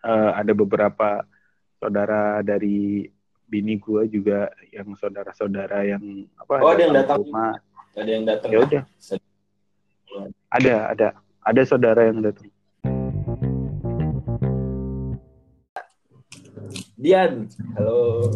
eh, 0.00 0.30
ada 0.32 0.52
beberapa 0.52 1.26
saudara 1.76 2.40
dari 2.40 3.04
bini 3.44 3.76
gue 3.76 4.06
juga 4.08 4.50
yang 4.70 4.94
saudara-saudara 4.94 5.86
yang 5.86 6.02
apa 6.36 6.54
Oh, 6.58 6.70
ada 6.70 6.82
yang 6.82 6.94
datang. 6.94 7.18
rumah. 7.20 7.54
ada 7.92 8.10
yang 8.10 8.24
datang 8.24 8.50
Ya 8.50 8.58
udah, 8.60 8.82
ada 10.48 10.74
ada 10.90 11.08
ada 11.42 11.62
saudara 11.62 12.02
yang 12.04 12.20
datang. 12.20 12.48
Dian 16.96 17.46
halo 17.76 18.32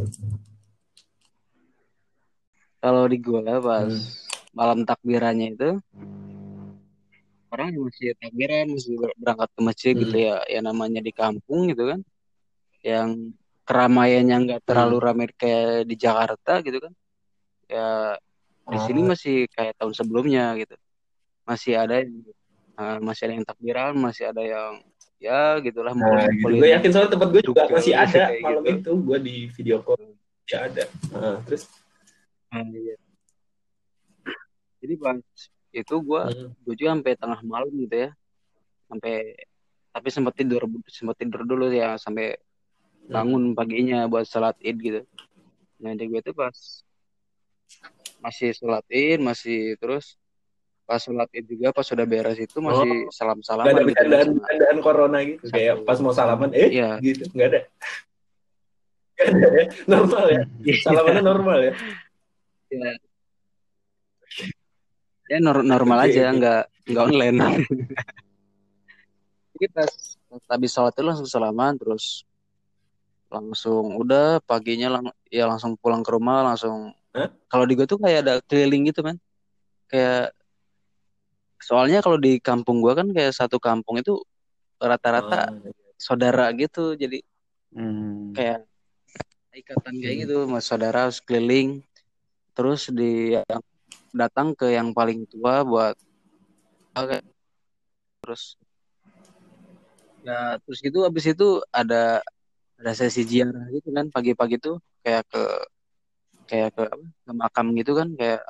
Kalau 2.81 3.05
di 3.05 3.19
gua 3.21 3.61
pas 3.61 3.85
Hmm. 3.85 4.01
malam 4.51 4.83
takbirannya 4.83 5.53
itu 5.53 5.71
orang 7.51 7.75
masih 7.75 8.15
takbiran, 8.17 8.65
masih 8.71 8.95
ber- 8.97 9.17
berangkat 9.19 9.49
ke 9.51 9.61
masjid 9.61 9.93
Hmm. 9.95 10.03
gitu 10.07 10.17
ya, 10.23 10.37
ya 10.47 10.61
namanya 10.63 11.01
di 11.03 11.13
kampung 11.13 11.67
gitu 11.71 11.83
kan, 11.91 12.01
yang 12.87 13.35
keramaiannya 13.67 14.37
nggak 14.47 14.61
terlalu 14.67 14.97
Hmm. 14.99 15.07
ramai 15.07 15.27
kayak 15.35 15.87
di 15.87 15.95
Jakarta 15.99 16.53
gitu 16.63 16.79
kan, 16.79 16.93
ya 17.67 18.15
di 18.71 18.79
sini 18.87 19.01
Ah. 19.03 19.07
masih 19.15 19.37
kayak 19.51 19.75
tahun 19.79 19.95
sebelumnya 19.95 20.55
gitu, 20.59 20.75
masih 21.47 21.75
ada 21.79 22.01
yang 22.03 22.15
eh, 22.81 22.99
masih 23.05 23.23
ada 23.29 23.35
yang 23.37 23.45
takbiran, 23.47 23.93
masih 23.93 24.25
ada 24.33 24.41
yang 24.41 24.81
ya 25.21 25.61
gitulah 25.61 25.93
nah 25.93 26.25
gitu. 26.33 26.49
gue 26.49 26.65
yakin 26.73 26.91
soalnya 26.97 27.13
tempat 27.13 27.29
gue 27.29 27.43
juga 27.45 27.69
masih 27.69 27.93
ada 27.93 28.33
kayak 28.33 28.41
malam 28.41 28.63
gitu. 28.65 28.73
itu 28.81 28.91
gue 29.05 29.19
di 29.21 29.37
video 29.53 29.77
call 29.85 30.17
ya 30.49 30.65
ada 30.65 30.85
Nah, 31.13 31.37
terus 31.45 31.69
iya. 32.73 32.97
Jadi 34.81 34.95
pas 34.97 35.21
itu 35.71 35.95
gua 36.03 36.27
hmm. 36.31 36.67
gue 36.67 36.75
juga 36.75 36.91
sampai 36.99 37.13
tengah 37.17 37.41
malam 37.47 37.71
gitu 37.75 37.97
ya. 38.07 38.11
Sampai 38.91 39.15
tapi 39.91 40.09
sempat 40.11 40.35
tidur 40.39 40.63
sempat 40.87 41.17
tidur 41.19 41.43
dulu 41.43 41.67
ya 41.71 41.99
sampai 41.99 42.39
bangun 43.11 43.59
paginya 43.59 44.07
buat 44.07 44.23
sholat 44.27 44.55
id 44.63 44.77
gitu. 44.79 45.01
Nah 45.83 45.93
di 45.99 46.05
gue 46.07 46.21
tuh 46.23 46.35
pas 46.37 46.55
masih 48.21 48.53
sholat 48.55 48.85
id 48.93 49.19
masih 49.19 49.75
terus 49.81 50.15
pas 50.87 50.99
sholat 50.99 51.31
id 51.35 51.47
juga 51.47 51.71
pas 51.71 51.87
sudah 51.87 52.03
beres 52.07 52.39
itu 52.39 52.59
masih 52.59 53.07
salam 53.15 53.39
Gak 53.39 53.47
salaman 53.47 53.71
ada 53.71 53.83
gitu 53.83 53.89
bercandaan 53.95 54.27
sama 54.27 54.39
bercandaan 54.43 54.79
corona 54.83 55.19
gitu. 55.23 55.43
kayak 55.51 55.75
Satu. 55.79 55.87
pas 55.87 55.99
mau 56.03 56.15
salaman 56.15 56.51
eh 56.51 56.69
Iya. 56.71 56.91
gitu. 56.99 57.25
Nggak 57.35 57.49
ada. 57.51 57.61
Nggak 59.31 59.51
ada 59.51 59.59
ya? 59.59 59.67
Normal 59.87 60.25
ya? 60.27 60.43
Salamannya 60.87 61.23
normal 61.23 61.59
ya? 61.63 61.73
Iya. 62.71 62.91
Ya 65.31 65.39
nor- 65.39 65.63
normal 65.63 66.11
aja 66.11 66.35
nggak 66.35 66.63
nggak 66.91 67.05
online 67.07 67.37
pas 69.77 69.93
habis 70.49 70.73
sholat 70.73 70.91
itu 70.97 71.05
langsung 71.05 71.29
salaman 71.29 71.77
terus 71.77 72.25
langsung 73.31 73.95
udah 73.95 74.43
paginya 74.43 74.99
lang 74.99 75.05
ya 75.31 75.47
langsung 75.47 75.77
pulang 75.79 76.03
ke 76.03 76.11
rumah 76.11 76.43
langsung 76.43 76.91
Hah? 77.15 77.31
kalau 77.47 77.69
di 77.69 77.79
gue 77.79 77.87
tuh 77.87 78.01
kayak 78.01 78.27
ada 78.27 78.35
keliling 78.49 78.89
gitu 78.91 79.05
kan 79.07 79.21
kayak 79.87 80.35
soalnya 81.61 82.01
kalau 82.01 82.17
di 82.17 82.41
kampung 82.41 82.81
gua 82.81 82.97
kan 82.97 83.13
kayak 83.13 83.37
satu 83.37 83.61
kampung 83.61 84.01
itu 84.01 84.17
rata-rata 84.81 85.53
Ah, 85.53 85.71
saudara 86.01 86.49
gitu 86.57 86.97
jadi 86.97 87.21
Hmm. 87.71 88.35
kayak 88.35 88.67
ikatan 89.55 89.95
kayak 90.03 90.15
Hmm. 90.17 90.23
gitu 90.27 90.37
mas 90.51 90.67
saudara 90.67 91.07
harus 91.07 91.23
keliling 91.23 91.87
terus 92.57 92.91
di 92.91 93.39
datang 94.11 94.53
ke 94.55 94.75
yang 94.75 94.91
paling 94.95 95.25
tua 95.31 95.63
buat 95.63 95.97
Oke. 96.99 97.23
terus 98.21 98.59
ya 100.21 100.61
terus 100.61 100.79
gitu 100.85 101.07
habis 101.07 101.25
itu 101.25 101.65
ada 101.73 102.21
ada 102.77 102.93
sesi 102.93 103.25
ziarah 103.25 103.65
gitu 103.73 103.89
kan 103.95 104.13
pagi-pagi 104.13 104.61
tuh 104.61 104.77
kayak 105.01 105.25
ke 105.31 105.43
kayak 106.51 106.69
ke 106.77 106.83
apa 106.85 107.07
ke 107.07 107.33
makam 107.33 107.67
gitu 107.79 107.93
kan 107.97 108.09
kayak 108.19 108.43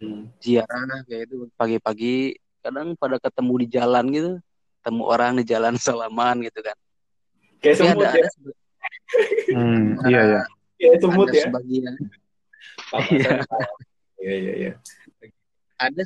hmm. 0.00 0.32
ziarah 0.40 1.04
kayak 1.04 1.28
itu 1.28 1.50
pagi-pagi 1.58 2.38
kadang 2.64 2.96
pada 2.96 3.20
ketemu 3.20 3.52
di 3.60 3.66
jalan 3.68 4.04
gitu 4.08 4.32
ketemu 4.80 5.02
orang 5.04 5.32
di 5.36 5.44
jalan 5.44 5.74
salaman 5.76 6.40
gitu 6.40 6.64
kan 6.64 6.76
Kayak 7.64 7.76
tapi 7.80 7.88
semut 7.88 8.04
ada 8.04 8.12
ya. 8.12 8.20
ada, 8.20 8.28
sebe- 8.28 8.62
Hmm, 9.54 9.96
iya 10.10 10.22
ya. 10.26 10.42
Kayak 10.76 10.96
semut 11.00 11.28
ada 11.28 11.32
ya. 11.32 11.44
sebagian. 11.48 11.94
Iya, 14.16 14.34
iya, 14.34 14.52
iya. 14.54 14.72
ada 15.76 16.02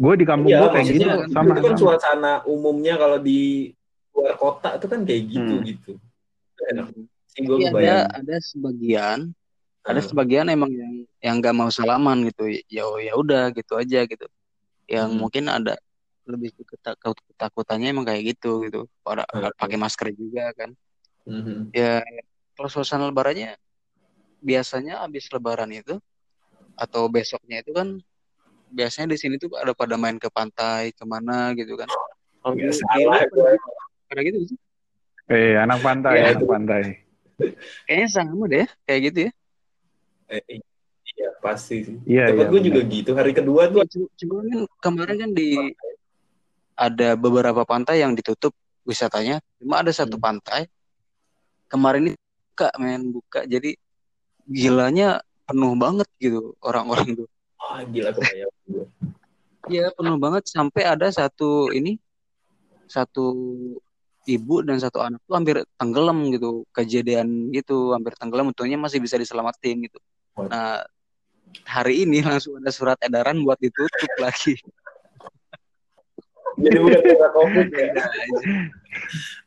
Gue 0.00 0.14
di 0.16 0.24
kampung 0.24 0.48
Iya, 0.48 0.64
gue 0.64 0.68
kayak 0.72 0.86
gitu 0.88 1.04
maksudnya 1.04 1.28
sama. 1.28 1.52
itu 1.52 1.60
kan 1.60 1.76
sama. 1.76 1.82
suasana 1.84 2.32
umumnya 2.48 2.94
kalau 2.96 3.18
di 3.20 3.68
luar 4.16 4.34
kota 4.34 4.68
itu 4.76 4.86
kan 4.88 5.00
kayak 5.04 5.22
gitu 5.28 5.54
Hmm. 5.54 5.66
gitu. 5.66 5.92
Enak 6.72 6.86
gue 7.40 7.56
tapi 7.62 7.84
ada 7.84 7.94
ada 8.10 8.36
sebagian 8.40 9.18
ada 9.80 10.00
Hmm. 10.00 10.08
sebagian 10.08 10.46
emang 10.48 10.72
yang 10.72 10.94
yang 11.20 11.34
nggak 11.40 11.52
mau 11.52 11.68
salaman 11.68 12.24
gitu 12.28 12.48
ya 12.68 12.84
ya 12.96 13.12
udah 13.14 13.48
gitu 13.52 13.76
aja 13.76 14.04
gitu 14.04 14.26
yang 14.88 15.08
Hmm. 15.08 15.20
mungkin 15.20 15.48
ada 15.48 15.76
lebih 16.24 16.52
ke 16.52 16.64
ketakut 16.64 17.16
ketakutannya 17.32 17.92
emang 17.92 18.04
kayak 18.04 18.36
gitu 18.36 18.64
gitu 18.68 18.80
pada 19.00 19.24
Hmm. 19.28 19.52
pakai 19.56 19.76
masker 19.76 20.12
juga 20.12 20.52
kan 20.52 20.72
Mhm. 21.24 21.72
ya 21.72 22.00
kalau 22.56 22.68
suasana 22.68 23.08
lebarannya 23.08 23.56
biasanya 24.40 25.00
habis 25.00 25.28
lebaran 25.28 25.68
itu 25.72 25.96
atau 26.80 27.04
besoknya 27.06 27.60
itu 27.60 27.76
kan 27.76 28.00
biasanya 28.72 29.12
di 29.12 29.18
sini 29.20 29.36
tuh 29.36 29.52
ada 29.52 29.76
pada 29.76 30.00
main 30.00 30.16
ke 30.16 30.32
pantai 30.32 30.96
ke 30.96 31.04
mana 31.04 31.52
gitu 31.52 31.76
kan 31.76 31.84
di- 32.56 32.64
di 32.64 32.72
salah 32.72 33.20
pada, 33.20 33.52
pada 34.08 34.20
gitu 34.24 34.40
sih 34.48 34.58
Eh, 35.30 35.54
anak 35.54 35.78
pantai, 35.78 36.18
Iya, 36.18 36.26
anak 36.34 36.42
itu. 36.42 36.46
pantai. 36.50 36.82
kayaknya 37.86 38.08
sama 38.10 38.50
deh 38.50 38.66
kayak 38.82 39.00
gitu 39.06 39.18
ya 39.28 39.32
Eh, 40.26 40.42
iya 41.10 41.28
pasti 41.38 41.86
sih. 41.86 41.96
Iya, 42.02 42.34
Tempat 42.34 42.46
iya, 42.46 42.50
gue 42.50 42.60
juga 42.66 42.80
benar. 42.82 42.94
gitu. 42.94 43.10
Hari 43.14 43.32
kedua 43.34 43.62
tuh 43.66 43.82
Cuma 43.86 44.06
cuma 44.14 44.34
kan 44.42 44.58
kemarin 44.82 45.16
kan 45.22 45.30
di 45.30 45.48
ada 46.74 47.08
beberapa 47.14 47.62
pantai 47.62 48.02
yang 48.02 48.14
ditutup 48.14 48.50
wisatanya. 48.82 49.38
Cuma 49.58 49.82
ada 49.86 49.90
satu 49.90 50.18
Hmm. 50.18 50.24
pantai 50.26 50.66
kemarin 51.66 52.10
ini 52.10 52.18
buka 52.50 52.68
men 52.78 53.02
buka 53.14 53.40
jadi 53.46 53.70
gilanya 54.46 55.22
penuh 55.50 55.74
banget 55.74 56.08
gitu 56.22 56.54
orang-orang 56.62 57.18
tuh. 57.18 57.28
wah 57.58 57.82
gila 57.84 58.10
kebayang. 58.14 58.54
Iya 59.68 59.90
penuh 59.92 60.16
banget 60.16 60.46
sampai 60.48 60.82
ada 60.86 61.10
satu 61.10 61.68
ini 61.74 61.98
satu 62.86 63.26
ibu 64.24 64.54
dan 64.62 64.78
satu 64.78 65.02
anak 65.02 65.20
tuh 65.26 65.34
hampir 65.36 65.56
tenggelam 65.74 66.30
gitu 66.30 66.64
kejadian 66.70 67.50
gitu 67.50 67.90
hampir 67.92 68.14
tenggelam 68.16 68.54
untungnya 68.54 68.78
masih 68.78 69.02
bisa 69.02 69.18
diselamatin 69.18 69.90
gitu. 69.90 69.98
Nah 70.38 70.86
hari 71.66 72.06
ini 72.06 72.22
langsung 72.22 72.56
ada 72.62 72.70
surat 72.70 72.96
edaran 73.02 73.42
buat 73.42 73.58
ditutup 73.58 73.90
lagi. 74.24 74.54
Jadi 76.60 76.76
bukan 76.76 77.00
karena 77.00 77.28
covid 77.32 77.68
ya. 77.72 77.84
Aja. 77.94 78.02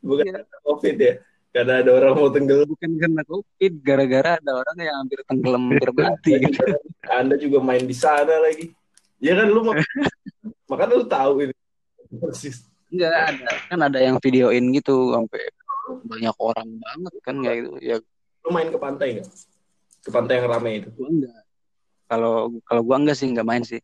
Bukan 0.02 0.24
Iya. 0.24 0.32
karena 0.40 0.58
covid 0.66 0.96
ya. 0.98 1.14
Karena 1.54 1.86
ada 1.86 1.90
orang 1.94 2.12
mau 2.18 2.28
tenggelam. 2.28 2.66
bukan 2.66 2.90
karena 2.98 3.22
covid 3.22 3.72
gara-gara 3.78 4.30
ada 4.42 4.52
orang 4.58 4.74
yang 4.74 4.96
hampir 4.98 5.22
tenggelam 5.22 5.62
hampir 5.70 5.90
mati 5.94 6.32
gitu 6.50 6.62
Anda 7.06 7.38
juga 7.38 7.62
main 7.62 7.86
di 7.86 7.94
sana 7.94 8.42
lagi. 8.42 8.74
Ya 9.22 9.38
kan 9.38 9.46
lu 9.46 9.62
mak- 9.62 9.86
makanya 10.70 10.94
lu 10.98 11.06
tahu 11.06 11.32
ini. 11.46 11.54
Persis. 12.14 12.66
enggak 12.90 13.10
ada 13.10 13.46
kan 13.66 13.80
ada 13.80 13.98
yang 13.98 14.22
videoin 14.22 14.70
gitu 14.70 15.10
sampai 15.10 15.42
banyak 16.06 16.30
orang 16.38 16.68
banget 16.78 17.14
kan 17.26 17.34
kayak 17.42 17.56
gitu 17.58 17.70
ya 17.82 17.96
Lu 18.46 18.50
main 18.50 18.70
ke 18.70 18.78
pantai 18.78 19.18
nggak? 19.18 19.28
Ke 19.98 20.10
pantai 20.14 20.34
yang 20.38 20.46
ramai 20.46 20.72
itu. 20.78 20.88
gua 20.94 21.10
enggak 21.10 21.40
kalau 22.06 22.34
kalau 22.62 22.82
gua 22.86 23.02
enggak 23.02 23.18
sih 23.18 23.26
enggak 23.26 23.46
main 23.46 23.62
sih 23.62 23.82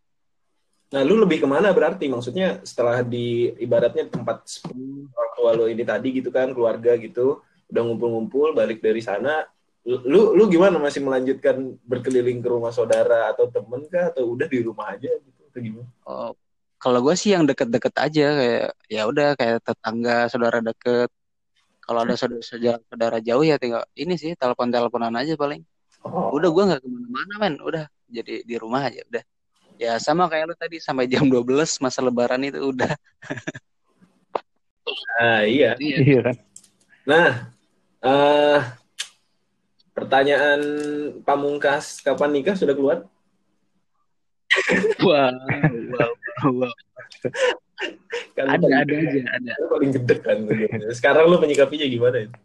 Nah, 0.91 1.07
lu 1.07 1.23
lebih 1.23 1.39
ke 1.43 1.47
mana 1.47 1.71
berarti? 1.71 2.11
Maksudnya 2.11 2.67
setelah 2.67 3.07
di 3.07 3.47
ibaratnya 3.63 4.11
tempat 4.11 4.43
orang 5.15 5.33
tua 5.39 5.51
lu 5.55 5.71
ini 5.71 5.87
tadi 5.87 6.19
gitu 6.19 6.35
kan, 6.35 6.51
keluarga 6.51 6.99
gitu, 6.99 7.39
udah 7.71 7.83
ngumpul-ngumpul, 7.87 8.53
balik 8.53 8.83
dari 8.83 9.01
sana, 9.01 9.47
lu 9.87 10.37
lu 10.37 10.45
gimana 10.53 10.77
masih 10.77 11.01
melanjutkan 11.01 11.79
berkeliling 11.89 12.45
ke 12.45 12.49
rumah 12.53 12.69
saudara 12.71 13.33
atau 13.33 13.49
temen 13.49 13.89
kah 13.89 14.13
atau 14.13 14.37
udah 14.37 14.45
di 14.45 14.61
rumah 14.61 14.93
aja 14.93 15.09
gitu 15.09 15.41
atau 15.49 15.61
gimana? 15.61 15.89
oh, 16.05 16.31
kalau 16.77 17.01
gua 17.01 17.17
sih 17.17 17.33
yang 17.33 17.49
deket-deket 17.49 17.95
aja 17.97 18.27
kayak 18.37 18.69
ya 18.93 19.03
udah 19.09 19.29
kayak 19.37 19.65
tetangga 19.65 20.29
saudara 20.29 20.61
deket. 20.61 21.09
Kalau 21.81 22.07
ada 22.07 22.15
saudara 22.15 22.45
saudara, 22.45 22.79
saudara 22.87 23.19
jauh 23.19 23.43
ya 23.43 23.57
tinggal 23.59 23.83
ini 23.99 24.15
sih 24.15 24.37
telepon 24.37 24.71
teleponan 24.71 25.17
aja 25.17 25.35
paling. 25.35 25.65
Oh, 26.05 26.33
udah 26.37 26.49
gua 26.53 26.63
nggak 26.71 26.81
ke 26.85 26.89
mana-mana 26.89 27.35
men. 27.41 27.55
Udah 27.65 27.85
jadi 28.07 28.45
di 28.45 28.55
rumah 28.61 28.85
aja 28.89 29.01
udah. 29.09 29.25
Ya 29.81 29.97
sama 29.97 30.29
kayak 30.29 30.53
lu 30.53 30.55
tadi 30.61 30.77
sampai 30.77 31.09
jam 31.09 31.25
12 31.25 31.81
masa 31.81 32.05
lebaran 32.05 32.45
itu 32.45 32.61
udah. 32.61 32.93
Nah, 35.21 35.45
iya. 35.47 35.77
Iya 35.79 36.21
kan? 36.25 36.37
Nah, 37.07 37.29
eh 38.01 38.61
pertanyaan 39.93 40.61
pamungkas 41.21 42.01
kapan 42.01 42.31
nikah 42.33 42.57
sudah 42.57 42.73
keluar? 42.73 42.99
wow 45.05 45.33
wow 45.93 46.13
wow 46.57 46.73
Kan 48.37 48.45
ada 48.51 48.61
paling- 48.61 48.77
ada 48.77 48.95
aja 48.97 49.21
ada 49.37 49.53
paling 49.73 49.91
gede 49.97 50.15
kan. 50.21 50.39
Sekarang 50.93 51.29
lu 51.29 51.37
menyikapinya 51.41 51.87
gimana? 51.89 52.29
itu? 52.29 52.37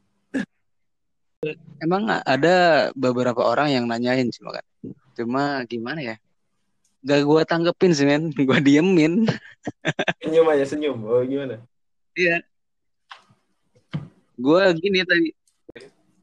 emang 1.78 2.10
ada 2.10 2.90
beberapa 2.98 3.38
orang 3.46 3.70
yang 3.70 3.86
nanyain 3.86 4.26
sih 4.34 4.42
kan 4.42 4.66
cuma 5.14 5.62
gimana 5.70 6.02
ya 6.02 6.16
gak 7.06 7.22
gua 7.22 7.46
tanggepin 7.46 7.94
sih 7.94 8.02
men 8.08 8.34
gua 8.50 8.58
diemin 8.58 9.30
Senyum 10.18 10.48
aja 10.50 10.66
senyum. 10.66 10.98
Oh, 11.06 11.22
gimana? 11.22 11.62
iya 12.18 12.42
gua 14.42 14.74
gini 14.74 15.06
tadi 15.06 15.30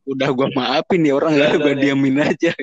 udah 0.04 0.28
gua 0.30 0.48
maafin 0.52 1.02
ya 1.02 1.14
orang 1.14 1.34
ya 1.34 1.56
gua 1.56 1.74
diemin 1.74 2.18
aja 2.18 2.52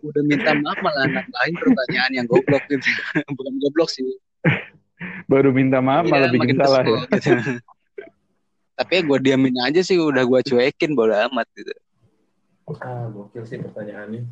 udah 0.00 0.22
minta 0.24 0.50
maaf 0.56 0.78
malah 0.80 1.06
nambahin 1.06 1.54
pertanyaan 1.54 2.12
yang 2.14 2.26
goblok 2.26 2.62
gitu 2.66 2.88
bukan 3.36 3.54
goblok 3.58 3.90
sih 3.90 4.04
Baru 5.24 5.48
minta 5.48 5.80
maaf 5.80 6.04
Iya, 6.04 6.12
malah 6.12 6.28
bikin 6.28 6.56
salah 6.56 6.82
ya. 6.84 6.98
gitu. 7.08 7.30
tapi 8.76 8.92
ya 8.96 9.02
gue 9.02 9.18
diamin 9.20 9.56
aja 9.62 9.80
sih 9.80 9.96
udah 9.96 10.24
gue 10.24 10.40
cuekin 10.42 10.92
bodo 10.92 11.14
amat 11.30 11.46
gitu 11.54 11.72
Ah, 12.78 13.10
gokil 13.10 13.42
sih 13.42 13.58
pertanyaannya. 13.58 14.30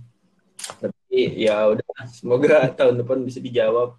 Tapi 0.79 1.43
ya 1.43 1.67
udah, 1.67 1.83
semoga 2.07 2.71
tahun 2.71 3.03
depan 3.03 3.27
bisa 3.27 3.43
dijawab. 3.43 3.99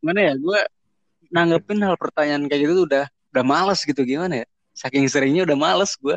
mana 0.00 0.20
ya 0.22 0.32
gue 0.32 0.60
nanggepin 1.28 1.76
hal 1.84 1.92
pertanyaan 2.00 2.48
kayak 2.48 2.64
gitu 2.64 2.72
tuh 2.72 2.84
udah 2.88 3.04
udah 3.30 3.44
males 3.44 3.84
gitu 3.84 4.00
gimana 4.00 4.42
ya 4.42 4.46
saking 4.80 5.04
seringnya 5.12 5.44
udah 5.44 5.58
males 5.60 5.92
gue 6.00 6.16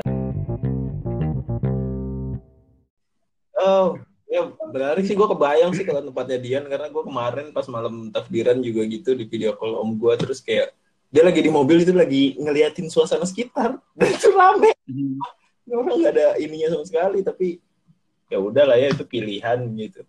Oh, 3.64 3.96
ya 4.28 4.44
menarik 4.76 5.08
sih 5.08 5.16
gue 5.16 5.24
kebayang 5.24 5.72
sih 5.72 5.88
kalau 5.88 6.04
tempatnya 6.04 6.36
Dian 6.36 6.68
karena 6.68 6.92
gue 6.92 7.04
kemarin 7.04 7.56
pas 7.56 7.64
malam 7.72 8.12
takbiran 8.12 8.60
juga 8.60 8.84
gitu 8.92 9.16
di 9.16 9.24
video 9.24 9.56
call 9.56 9.80
om 9.80 9.96
gue 9.96 10.12
terus 10.20 10.44
kayak 10.44 10.76
dia 11.08 11.24
lagi 11.24 11.40
di 11.40 11.48
mobil 11.48 11.80
itu 11.80 11.96
lagi 11.96 12.36
ngeliatin 12.36 12.92
suasana 12.92 13.24
sekitar 13.24 13.80
dan 14.00 14.10
itu 14.12 14.28
rame. 14.36 14.76
Orang 15.72 15.96
nggak 15.96 16.12
ada 16.12 16.28
ininya 16.44 16.76
sama 16.76 16.84
sekali 16.84 17.24
tapi 17.24 17.64
ya 18.28 18.42
udah 18.42 18.68
lah 18.68 18.76
ya 18.76 18.92
itu 18.92 19.08
pilihan 19.08 19.64
gitu 19.80 20.04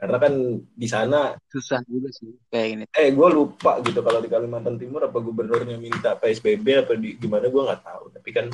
karena 0.00 0.16
kan 0.16 0.32
di 0.64 0.88
sana 0.88 1.36
susah 1.52 1.84
juga 1.84 2.08
sih 2.08 2.32
kayak 2.48 2.66
gini 2.72 2.84
eh 2.96 3.12
gue 3.12 3.28
lupa 3.28 3.84
gitu 3.84 4.00
kalau 4.00 4.24
di 4.24 4.32
Kalimantan 4.32 4.80
Timur 4.80 5.04
apa 5.04 5.20
gubernurnya 5.20 5.76
minta 5.76 6.16
PSBB 6.16 6.88
apa 6.88 6.96
di 6.96 7.20
gimana 7.20 7.52
gue 7.52 7.62
nggak 7.68 7.82
tahu 7.84 8.04
tapi 8.16 8.30
kan 8.32 8.46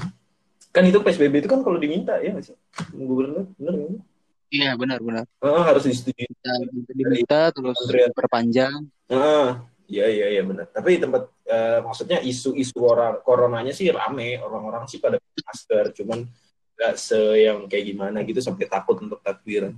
kan 0.74 0.82
itu 0.82 0.98
PSBB 0.98 1.46
itu 1.46 1.48
kan 1.48 1.62
kalau 1.62 1.78
diminta 1.78 2.18
ya 2.18 2.34
nggak 2.34 2.50
sih 2.50 2.56
gubernur 2.92 3.46
bener 3.56 3.74
nggak 3.78 3.90
sih? 3.94 4.02
Iya 4.46 4.78
benar 4.78 5.02
benar. 5.02 5.26
Eh, 5.42 5.62
harus 5.66 5.82
disetujui. 5.90 6.22
Kita 6.22 6.52
diminta 6.94 7.50
terus 7.50 7.74
Kementerian. 7.82 8.12
perpanjang. 8.14 8.78
Ah, 9.10 9.66
iya 9.90 10.06
iya 10.06 10.26
iya 10.38 10.42
benar. 10.46 10.70
Tapi 10.70 11.02
tempat 11.02 11.26
eh, 11.50 11.82
maksudnya 11.82 12.22
isu-isu 12.22 12.78
orang 12.78 13.26
coronanya 13.26 13.74
sih 13.74 13.90
rame, 13.90 14.38
orang-orang 14.38 14.86
sih 14.86 15.02
pada 15.02 15.18
masker, 15.18 15.90
cuman 15.98 16.30
nggak 16.78 16.94
se 16.94 17.18
yang 17.42 17.66
kayak 17.66 17.90
gimana 17.90 18.22
gitu 18.22 18.38
sampai 18.38 18.70
takut 18.70 19.02
untuk 19.02 19.18
takbiran. 19.18 19.74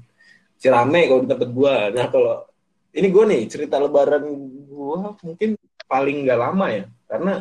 Si 0.59 0.66
rame 0.66 1.07
kalau 1.07 1.23
di 1.23 1.29
tempat 1.31 1.51
gua. 1.55 1.88
Nah 1.94 2.07
kalau 2.11 2.44
ini 2.92 3.07
gua 3.09 3.25
nih 3.31 3.47
cerita 3.47 3.79
lebaran 3.79 4.27
gua 4.66 5.14
mungkin 5.23 5.55
paling 5.88 6.27
nggak 6.27 6.40
lama 6.42 6.66
ya, 6.68 6.85
karena 7.09 7.33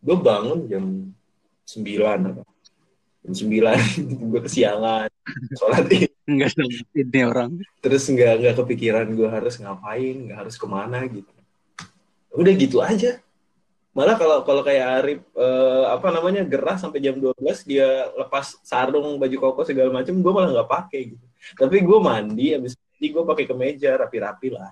gue 0.00 0.16
bangun 0.16 0.58
jam 0.66 0.84
9 1.68 2.34
apa. 2.34 2.42
Jam 3.22 3.32
9 3.36 3.52
gue 4.32 4.40
kesiangan 4.42 5.08
sholat 5.54 5.86
id. 5.92 6.10
Enggak 6.30 6.54
ini 6.94 7.20
orang. 7.26 7.50
terus 7.82 8.06
nggak 8.06 8.32
nggak 8.38 8.54
kepikiran 8.62 9.06
gue 9.18 9.26
harus 9.26 9.58
ngapain 9.58 10.16
nggak 10.30 10.38
harus 10.46 10.54
ke 10.54 10.66
mana 10.70 11.02
gitu 11.10 11.26
udah 12.30 12.52
gitu 12.54 12.78
aja 12.78 13.18
malah 13.90 14.14
kalau 14.14 14.46
kalau 14.46 14.62
kayak 14.62 15.02
Arif 15.02 15.20
eh, 15.34 15.84
apa 15.90 16.14
namanya 16.14 16.46
gerah 16.46 16.78
sampai 16.78 17.02
jam 17.02 17.18
12 17.18 17.34
dia 17.66 18.06
lepas 18.14 18.62
sarung 18.62 19.18
baju 19.18 19.36
koko 19.42 19.66
segala 19.66 19.90
macam 19.90 20.14
gue 20.14 20.32
malah 20.32 20.50
nggak 20.54 20.70
pakai 20.70 21.00
gitu 21.18 21.26
tapi 21.56 21.76
gue 21.80 21.98
mandi 22.00 22.46
habis 22.54 22.74
mandi 22.76 23.06
gue 23.08 23.22
pakai 23.24 23.44
kemeja 23.48 23.90
rapi-rapi 23.96 24.48
lah 24.52 24.68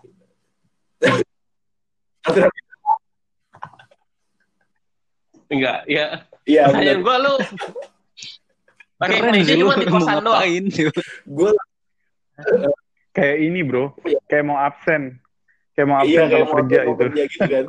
rapi-rapi 2.28 2.58
Enggak, 5.48 5.88
ya. 5.88 6.28
iya 6.44 6.68
Pertanyaan 6.68 7.00
gua 7.00 7.16
lu 7.24 7.34
pakai 9.00 9.18
kemeja 9.24 9.52
cuma 9.56 9.74
di 9.80 9.86
kosan 9.88 10.20
mau 10.20 10.20
doang. 10.20 10.44
ngapain. 10.44 10.64
gue 11.24 11.50
Kayak 13.16 13.36
ini 13.42 13.60
bro, 13.66 13.96
kayak 14.30 14.44
mau 14.46 14.60
absen. 14.60 15.18
Kayak 15.74 15.86
mau 15.90 15.98
absen 16.04 16.12
iya 16.12 16.22
kalau 16.30 16.46
mau 16.46 16.56
kerja 16.62 16.78
itu. 16.84 16.94
kerja 17.00 17.22
gitu 17.26 17.48
kan 17.48 17.66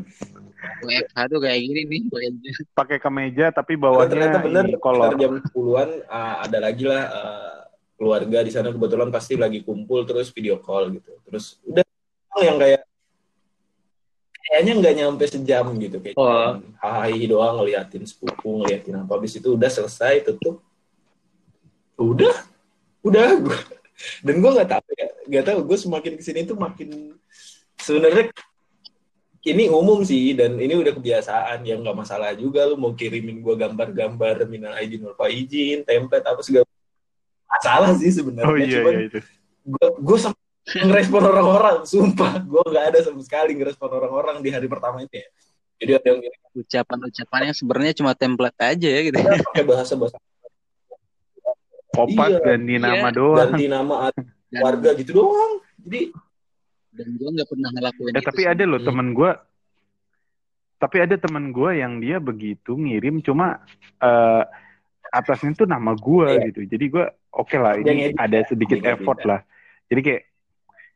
WFH 0.83 1.17
tuh 1.31 1.39
kayak 1.39 1.59
gini 1.63 1.81
nih. 1.87 2.01
kayaknya. 2.11 2.51
Pakai 2.75 2.97
kemeja 2.99 3.45
tapi 3.55 3.73
bawahnya 3.79 4.11
ternyata 4.11 4.37
bener 4.43 4.65
sekitar 4.75 5.13
jam 5.15 5.33
10-an 5.39 5.89
uh, 6.11 6.35
ada 6.43 6.57
lagi 6.59 6.83
lah 6.83 7.03
uh, 7.07 7.57
keluarga 7.99 8.39
di 8.47 8.51
sana 8.55 8.71
kebetulan 8.71 9.11
pasti 9.11 9.35
lagi 9.35 9.59
kumpul 9.59 10.07
terus 10.07 10.31
video 10.31 10.63
call 10.63 10.95
gitu. 10.95 11.11
Terus 11.27 11.59
udah 11.67 11.83
yang 12.39 12.55
kayak 12.55 12.87
kayaknya 14.49 14.73
nggak 14.81 14.95
nyampe 14.97 15.23
sejam 15.29 15.65
gitu 15.77 15.97
kayak 16.01 16.15
Oh. 16.17 16.57
hahaha 16.81 17.13
doang 17.29 17.61
ngeliatin 17.61 18.01
sepupu 18.07 18.63
ngeliatin 18.63 18.97
apa 18.97 19.11
habis 19.13 19.37
itu 19.37 19.53
udah 19.53 19.69
selesai 19.69 20.25
tutup 20.25 20.63
udah 21.99 22.33
udah 23.05 23.27
gua 23.45 23.59
dan 24.25 24.35
gue 24.41 24.51
nggak 24.57 24.69
tahu 24.71 24.89
ya 24.97 25.07
nggak 25.29 25.45
tahu 25.45 25.59
gue 25.69 25.77
semakin 25.77 26.13
ke 26.17 26.23
sini 26.23 26.47
tuh 26.47 26.57
makin 26.57 27.13
sebenarnya 27.77 28.31
ini 29.45 29.71
umum 29.71 30.03
sih 30.03 30.35
dan 30.35 30.55
ini 30.59 30.75
udah 30.75 30.95
kebiasaan 30.95 31.63
yang 31.63 31.83
nggak 31.83 31.99
masalah 31.99 32.31
juga 32.35 32.67
lu 32.67 32.75
mau 32.79 32.95
kirimin 32.95 33.43
gue 33.43 33.55
gambar-gambar 33.55 34.47
minal 34.47 34.73
aidin 34.79 35.03
wal 35.03 35.15
faizin 35.15 35.83
template 35.83 36.25
apa 36.25 36.41
segala 36.41 36.67
masalah 37.49 37.91
sih 37.93 38.11
sebenarnya 38.11 38.45
Oh 38.45 38.55
iya 38.55 38.79
cuman 38.79 38.93
iya 38.93 39.05
itu. 39.07 39.19
gue 39.65 39.87
gue 39.99 40.17
sampai 40.17 40.41
ngerespon 40.69 41.23
orang-orang 41.25 41.75
sumpah 41.83 42.31
gue 42.39 42.61
nggak 42.63 42.85
ada 42.87 42.99
sama 43.01 43.19
sekali 43.19 43.51
ngerespon 43.53 43.89
orang-orang 43.89 44.39
di 44.39 44.49
hari 44.49 44.65
pertama 44.65 45.01
ini 45.01 45.09
ya 45.11 45.27
jadi 45.79 45.91
ada 45.95 46.05
yang 46.07 46.19
ngirim 46.19 46.39
Ucapan-ucapannya 46.51 47.53
sebenarnya 47.53 47.93
cuma 47.95 48.11
template 48.13 48.59
aja 48.59 48.89
ya 48.89 49.01
gitu. 49.01 49.17
pakai 49.17 49.63
bahasa 49.63 49.93
bahasa 49.95 50.17
Kopas 51.89 52.29
Iya, 52.29 52.39
ganti 52.45 52.73
iya. 52.73 52.79
nama 52.79 53.07
doang. 53.09 53.37
ganti 53.49 53.65
nama 53.65 53.95
Dan, 54.45 54.61
warga 54.61 54.89
gitu 54.93 55.11
doang 55.15 55.51
jadi 55.79 56.13
dan 56.89 57.07
gue 57.15 57.29
nggak 57.31 57.47
pernah 57.47 57.69
ngelakuin 57.71 58.13
itu 58.13 58.25
tapi 58.25 58.41
ada 58.43 58.63
loh 58.63 58.77
Iya. 58.77 58.87
temen 58.87 59.07
gue. 59.13 59.31
Tapi 60.79 60.97
ada 60.97 61.15
temen 61.15 61.45
gue 61.49 61.71
yang 61.75 61.99
dia 61.99 62.17
begitu 62.17 62.71
ngirim 62.71 63.19
cuma 63.19 63.59
eh, 63.99 64.43
atasnya 65.09 65.51
tuh 65.53 65.65
nama 65.65 65.91
gue 65.91 66.27
Iya. 66.29 66.43
gitu. 66.49 66.61
Jadi 66.65 66.85
gue 66.87 67.05
oke 67.31 67.55
lah 67.55 67.73
Dia 67.77 67.91
ini 67.91 68.03
ada 68.13 68.37
ya, 68.41 68.45
sedikit 68.47 68.79
effort 68.83 69.19
ya. 69.21 69.27
lah. 69.35 69.39
Jadi 69.87 70.01
kayak 70.01 70.21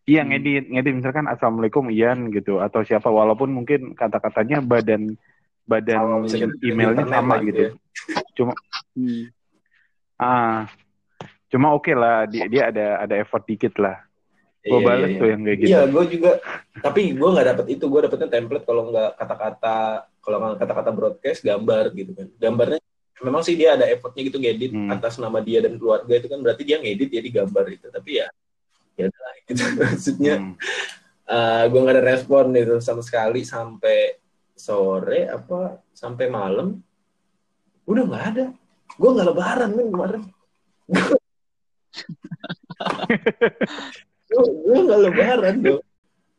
iya 0.04 0.22
Hmm. 0.22 0.30
ngedit 0.36 0.65
ngedit 0.67 0.93
misalkan 1.00 1.26
assalamualaikum 1.26 1.88
Ian 1.88 2.28
gitu 2.30 2.60
atau 2.60 2.84
siapa 2.84 3.08
walaupun 3.08 3.50
mungkin 3.50 3.96
kata-katanya 3.96 4.60
badan 4.60 5.15
badan 5.63 6.28
emailnya 6.60 7.06
sama 7.08 7.39
lah 7.39 7.43
gitu. 7.43 7.62
ya. 7.63 7.72
Cuma 8.36 8.54
Hmm. 8.93 9.32
ah 10.17 10.67
cuma 11.50 11.74
oke 11.74 11.93
lah 11.93 12.26
dia 12.26 12.46
dia 12.46 12.69
ada 12.69 12.86
ada 13.02 13.15
effort 13.17 13.46
dikit 13.46 13.78
lah. 13.78 13.98
Gue 14.63 14.80
Iya, 14.80 14.88
bales 14.88 15.10
iya, 15.12 15.19
tuh 15.19 15.28
iya. 15.28 15.34
yang 15.36 15.41
kayak 15.43 15.58
gitu. 15.60 15.69
Iya, 15.76 15.82
gue 15.91 16.04
juga. 16.08 16.32
Tapi 16.80 17.02
gue 17.12 17.30
nggak 17.36 17.48
dapet 17.52 17.65
itu. 17.67 17.84
Gue 17.84 18.00
dapetnya 18.00 18.30
template 18.32 18.63
kalau 18.63 18.84
nggak 18.88 19.10
kata-kata, 19.19 19.78
kalau 20.24 20.38
nggak 20.39 20.56
kata-kata 20.63 20.89
broadcast, 20.96 21.39
gambar 21.43 21.84
gitu 21.91 22.12
kan. 22.15 22.28
Gambarnya 22.39 22.80
memang 23.21 23.45
sih 23.45 23.54
dia 23.54 23.78
ada 23.78 23.86
effortnya 23.86 24.26
gitu 24.26 24.41
ngedit 24.41 24.73
Hmm. 24.73 24.89
atas 24.89 25.21
nama 25.21 25.38
dia 25.43 25.62
dan 25.62 25.78
keluarga 25.78 26.13
itu 26.17 26.28
kan 26.32 26.39
berarti 26.41 26.63
dia 26.65 26.82
ngedit 26.82 27.10
ya 27.13 27.21
di 27.21 27.32
gambar 27.32 27.65
itu. 27.69 27.88
Tapi 27.93 28.10
ya, 28.17 28.28
ya 28.97 29.06
udah 29.12 29.32
gitu. 29.45 29.62
Maksudnya 29.80 30.36
Hmm. 30.41 31.63
gue 31.69 31.80
nggak 31.80 31.95
ada 31.99 32.04
respon 32.04 32.49
itu 32.58 32.82
sama 32.82 33.06
sekali 33.06 33.45
sampai 33.45 34.17
sore 34.58 35.30
apa 35.30 35.82
sampai 35.93 36.26
malam. 36.32 36.82
Udah 37.86 38.04
nggak 38.10 38.26
ada. 38.34 38.45
Gue 38.97 39.10
nggak 39.13 39.28
lebaran 39.30 39.69
kan 39.78 39.88
kemarin. 39.93 40.23
gue 44.34 44.80
nggak 44.82 45.02
lebaran 45.06 45.56
dong 45.62 45.82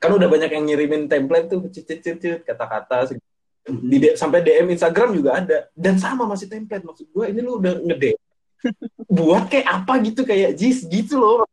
kan 0.02 0.10
udah 0.12 0.28
banyak 0.28 0.50
yang 0.52 0.64
ngirimin 0.68 1.08
template 1.08 1.48
tuh 1.48 1.64
cut 1.64 1.80
cut 1.80 2.18
cut, 2.20 2.44
cut, 2.44 3.16
di 3.64 3.96
D- 3.96 4.16
sampai 4.16 4.44
DM 4.44 4.76
Instagram 4.76 5.16
juga 5.16 5.40
ada. 5.40 5.58
Dan 5.72 5.96
sama 5.96 6.28
masih 6.28 6.46
template. 6.52 6.84
Maksud 6.84 7.08
gue 7.08 7.24
ini 7.32 7.40
lu 7.40 7.56
udah 7.56 7.80
ngede 7.80 8.20
buat 9.16 9.48
kayak 9.48 9.68
apa 9.68 9.92
gitu 10.04 10.24
kayak 10.24 10.52
jis 10.56 10.84
gitu 10.84 11.20
loh. 11.20 11.48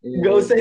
Iya. 0.00 0.16
nggak 0.24 0.34
usah 0.40 0.56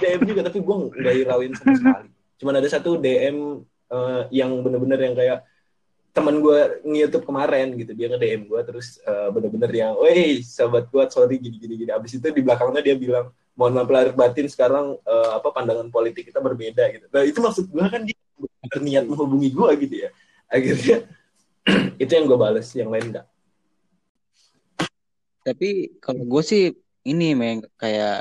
DM 0.00 0.20
juga 0.32 0.40
tapi 0.48 0.64
gue 0.64 0.76
nggak 0.96 1.14
hirauin 1.14 1.52
sama 1.54 1.72
sekali. 1.76 2.08
Cuman 2.40 2.54
ada 2.56 2.68
satu 2.72 2.96
DM 2.96 3.60
eh, 3.92 4.22
yang 4.32 4.50
bener-bener 4.64 4.98
yang 4.98 5.14
kayak 5.14 5.38
teman 6.10 6.42
gue 6.42 6.82
nge-youtube 6.82 7.22
kemarin 7.22 7.76
gitu. 7.78 7.92
Dia 7.94 8.10
nge-DM 8.10 8.50
gue 8.50 8.60
terus 8.66 8.98
eh, 9.04 9.28
bener-bener 9.30 9.70
yang 9.70 9.92
woi 9.94 10.42
sahabat 10.42 10.90
gue 10.90 11.04
sorry 11.12 11.36
gini 11.38 11.60
gini 11.60 11.92
abis 11.92 12.18
itu 12.18 12.26
di 12.32 12.42
belakangnya 12.42 12.82
dia 12.82 12.96
bilang 12.98 13.30
mohon 13.54 13.76
maaf 13.76 13.92
lahir 13.92 14.16
batin 14.16 14.48
sekarang 14.48 14.96
eh, 15.04 15.30
apa 15.36 15.48
pandangan 15.52 15.86
politik 15.92 16.32
kita 16.32 16.40
berbeda 16.40 16.82
gitu. 16.96 17.06
Nah 17.12 17.22
itu 17.22 17.38
maksud 17.38 17.68
gue 17.68 17.84
kan 17.86 18.02
dia 18.02 18.19
berniat 18.70 19.04
menghubungi 19.06 19.48
gue 19.52 19.68
gitu 19.86 19.96
ya 20.06 20.10
akhirnya 20.50 20.96
itu 22.02 22.10
yang 22.10 22.26
gue 22.26 22.38
bales 22.38 22.68
yang 22.72 22.90
lain 22.90 23.12
enggak 23.12 23.26
Tapi 25.40 25.96
kalau 26.04 26.20
gue 26.28 26.42
sih 26.44 26.68
ini 27.08 27.32
meng 27.32 27.64
kayak 27.80 28.20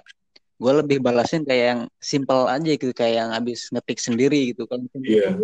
gue 0.60 0.74
lebih 0.84 1.00
balasin 1.00 1.44
kayak 1.44 1.66
yang 1.76 1.82
simple 2.00 2.48
aja 2.48 2.72
gitu 2.76 2.92
kayak 2.96 3.16
yang 3.24 3.30
habis 3.32 3.68
ngetik 3.72 4.00
sendiri 4.00 4.56
gitu 4.56 4.64
kan. 4.68 4.84
Iya. 5.00 5.36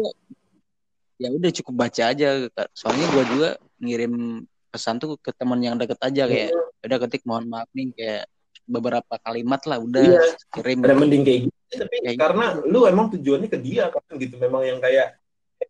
Ya 1.20 1.30
udah 1.32 1.52
cukup 1.52 1.88
baca 1.88 2.04
aja. 2.12 2.48
Soalnya 2.76 3.08
gue 3.12 3.24
juga 3.32 3.50
ngirim 3.80 4.44
pesan 4.72 5.00
tuh 5.00 5.16
ke 5.20 5.32
teman 5.32 5.60
yang 5.64 5.80
deket 5.80 6.00
aja 6.04 6.28
kayak 6.28 6.52
udah 6.84 6.98
ketik 7.08 7.24
mohon 7.24 7.48
maaf 7.48 7.68
nih 7.72 7.92
kayak 7.96 8.24
beberapa 8.66 9.16
kalimat 9.20 9.62
lah 9.64 9.78
udah 9.78 10.02
Iya. 10.04 10.22
kirim. 10.52 10.80
ada 10.82 10.94
mending 10.94 11.22
kayak 11.22 11.40
gitu 11.46 11.54
tapi 11.76 11.96
Kayak 12.02 12.18
karena 12.20 12.46
lu 12.64 12.80
emang 12.86 13.08
tujuannya 13.10 13.48
ke 13.48 13.58
dia 13.58 13.88
kan 13.88 14.02
gitu 14.16 14.36
memang 14.38 14.62
yang 14.62 14.80
kayak 14.80 15.18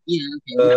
Iya, 0.03 0.25
kayak 0.41 0.57
eh 0.57 0.65
gitu. 0.65 0.73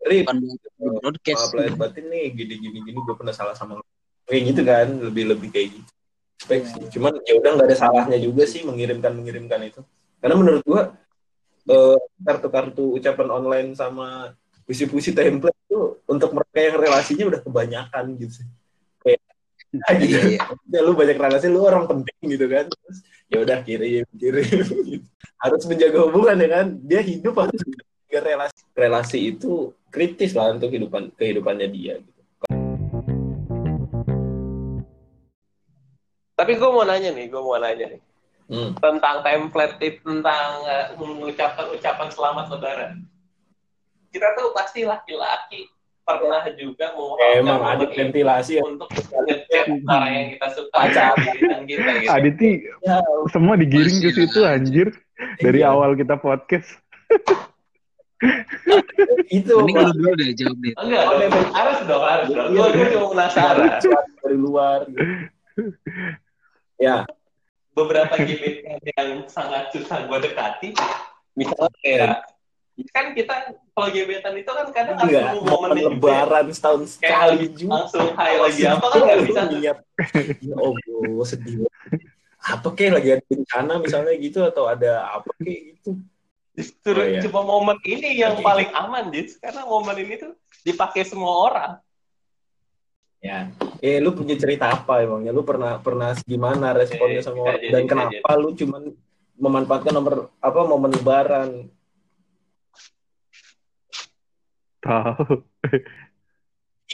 Rip 0.00 0.24
bukan 0.24 0.36
di 0.40 0.48
broadcast. 0.96 1.36
maaf 1.36 1.52
lahir 1.54 1.74
batin 1.76 2.04
nih 2.08 2.24
gini 2.32 2.54
gini 2.56 2.78
gini 2.82 2.98
gue 2.98 3.14
pernah 3.14 3.30
salah 3.30 3.52
sama 3.52 3.76
lu 3.76 3.84
kayak 4.24 4.42
gitu 4.48 4.62
kan 4.62 4.86
lebih 5.02 5.24
lebih 5.28 5.48
kayak 5.50 5.68
gitu 5.76 5.90
Spek 6.40 6.62
sih. 6.64 6.82
cuman 6.90 7.20
ya 7.20 7.36
udah 7.36 7.50
nggak 7.52 7.68
ada 7.68 7.76
salahnya 7.76 8.16
juga 8.16 8.42
sih 8.44 8.64
mengirimkan 8.64 9.12
mengirimkan 9.12 9.60
itu 9.60 9.80
karena 10.18 10.34
menurut 10.34 10.62
gua 10.64 10.96
eh, 11.66 11.98
kartu-kartu 12.18 12.96
ucapan 12.96 13.28
online 13.28 13.68
sama 13.72 14.32
puisi-puisi 14.64 15.12
template 15.12 15.58
itu 15.66 16.00
untuk 16.06 16.30
mereka 16.32 16.58
yang 16.62 16.76
relasinya 16.78 17.24
udah 17.28 17.40
kebanyakan 17.42 18.04
gitu 18.16 18.32
sih 18.40 18.46
gitu. 18.46 18.59
Iya, 20.02 20.20
iya. 20.34 20.40
Ya, 20.66 20.80
lu 20.82 20.98
banyak 20.98 21.14
relasi 21.14 21.46
lu 21.46 21.62
orang 21.62 21.86
penting 21.86 22.18
gitu 22.26 22.50
kan 22.50 22.66
Terus, 22.66 22.98
ya 23.30 23.38
udah 23.46 23.58
kirim 23.62 24.06
kirim 24.18 25.02
harus 25.46 25.62
menjaga 25.70 25.98
hubungan 26.10 26.42
ya 26.42 26.48
kan 26.50 26.66
dia 26.82 27.00
hidup 27.06 27.34
harus 27.38 27.60
menjaga 27.62 28.20
relasi 28.26 28.60
relasi 28.74 29.18
itu 29.30 29.70
kritis 29.94 30.34
lah 30.34 30.50
untuk 30.54 30.74
kehidupan 30.74 31.14
kehidupannya 31.14 31.68
dia 31.70 32.02
gitu. 32.02 32.20
Tapi 36.34 36.56
gue 36.56 36.70
mau 36.72 36.88
nanya 36.88 37.12
nih, 37.12 37.28
gue 37.28 37.42
mau 37.44 37.60
nanya 37.60 37.86
nih 37.94 38.00
Hmm. 38.50 38.74
tentang 38.82 39.22
template 39.22 39.78
tip 39.78 40.02
tentang 40.02 40.66
eh, 40.66 40.90
mengucapkan 40.98 41.70
ucapan 41.70 42.10
selamat 42.10 42.46
lebaran. 42.50 43.06
Kita 44.10 44.34
tuh 44.34 44.50
pasti 44.50 44.82
laki-laki 44.82 45.70
pernah 46.18 46.42
juga 46.56 46.86
mau 46.96 47.14
Emang 47.20 47.60
ada 47.62 47.84
ventilasi 47.86 48.58
ya. 48.58 48.62
untuk 48.64 48.88
ngechat 48.90 49.66
orang 49.86 50.10
yang 50.10 50.26
kita 50.34 50.46
suka 50.56 50.78
dan 51.38 51.62
kita 51.68 51.90
gitu. 52.00 52.10
Aditi 52.10 52.50
Ya, 52.82 52.98
semua 53.28 53.54
digiring 53.54 53.98
ke 54.00 54.10
situ 54.10 54.40
anjir 54.42 54.88
dari 55.38 55.60
Iya. 55.60 55.70
awal 55.70 55.94
kita 55.94 56.16
podcast. 56.16 56.66
itu 59.30 59.48
Mending 59.48 59.76
lu 59.80 59.92
dulu 59.96 60.10
deh 60.12 60.30
jawab 60.36 60.58
deh. 60.60 60.74
Enggak, 60.76 61.02
dong. 61.08 61.48
harus 61.56 61.78
dong, 61.88 62.04
harus 62.04 62.28
dong. 62.28 62.48
Iya. 62.52 62.64
Gue 62.68 62.86
cuma 62.92 63.06
penasaran. 63.16 63.70
dari 64.20 64.36
luar. 64.36 64.78
gitu. 64.84 65.00
Ya, 66.76 67.04
Beberapa 67.70 68.12
gebetan 68.18 68.82
yang 68.82 69.10
sangat 69.24 69.70
susah 69.72 70.04
gue 70.04 70.18
dekati, 70.20 70.74
misalnya 71.32 71.70
kayak 71.80 72.12
kan 72.88 73.12
kita 73.12 73.34
kalau 73.70 73.88
gebetan 73.88 74.34
itu 74.34 74.48
kan 74.48 74.66
kadang 74.70 74.96
enggak 74.98 75.22
nunggu 75.30 75.46
momen 75.46 75.70
juga. 75.70 75.84
lebaran 75.86 76.46
setahun 76.50 76.80
Kayak 76.96 76.96
sekali 76.96 77.46
juga. 77.52 77.72
langsung 77.76 78.08
hai 78.14 78.34
lagi 78.36 78.62
apa 78.64 78.86
kan 78.86 78.98
nggak 79.00 79.20
bisa. 79.22 79.40
Niat. 79.48 79.78
Ya 80.40 80.54
Allah, 80.56 81.24
sedih. 81.24 81.56
Apa 82.40 82.68
kayak 82.70 82.92
lagi 82.96 83.08
ada 83.12 83.24
bencana 83.26 83.72
misalnya 83.76 84.12
gitu 84.16 84.40
atau 84.42 84.64
ada 84.64 84.92
apa 85.10 85.28
kayak 85.36 85.60
gitu. 85.74 85.90
Justru 86.50 86.92
Oh, 86.92 87.06
iya. 87.06 87.20
cuma 87.22 87.40
momen 87.40 87.78
ini 87.82 88.16
yang 88.16 88.34
Oke. 88.34 88.42
paling 88.42 88.68
aman, 88.70 89.08
Jis. 89.08 89.36
Karena 89.36 89.64
momen 89.64 89.96
ini 89.96 90.14
tuh 90.16 90.32
dipakai 90.60 91.02
semua 91.02 91.32
orang. 91.46 91.72
Ya. 93.18 93.52
Eh 93.78 93.96
lu 93.96 94.10
punya 94.10 94.32
cerita 94.34 94.68
apa 94.70 95.00
emangnya? 95.00 95.28
Lu 95.28 95.40
pernah 95.40 95.76
pernah 95.76 96.16
gimana 96.18 96.72
responnya 96.72 97.20
Eh, 97.20 97.24
sama 97.24 97.40
orang 97.46 97.60
dan 97.62 97.82
kenapa 97.84 98.30
lu 98.34 98.52
cuman 98.54 98.82
memanfaatkan 99.36 99.92
nomor 99.92 100.14
apa 100.38 100.60
momen 100.62 100.90
lebaran? 100.90 101.48
Tahu. 104.80 105.44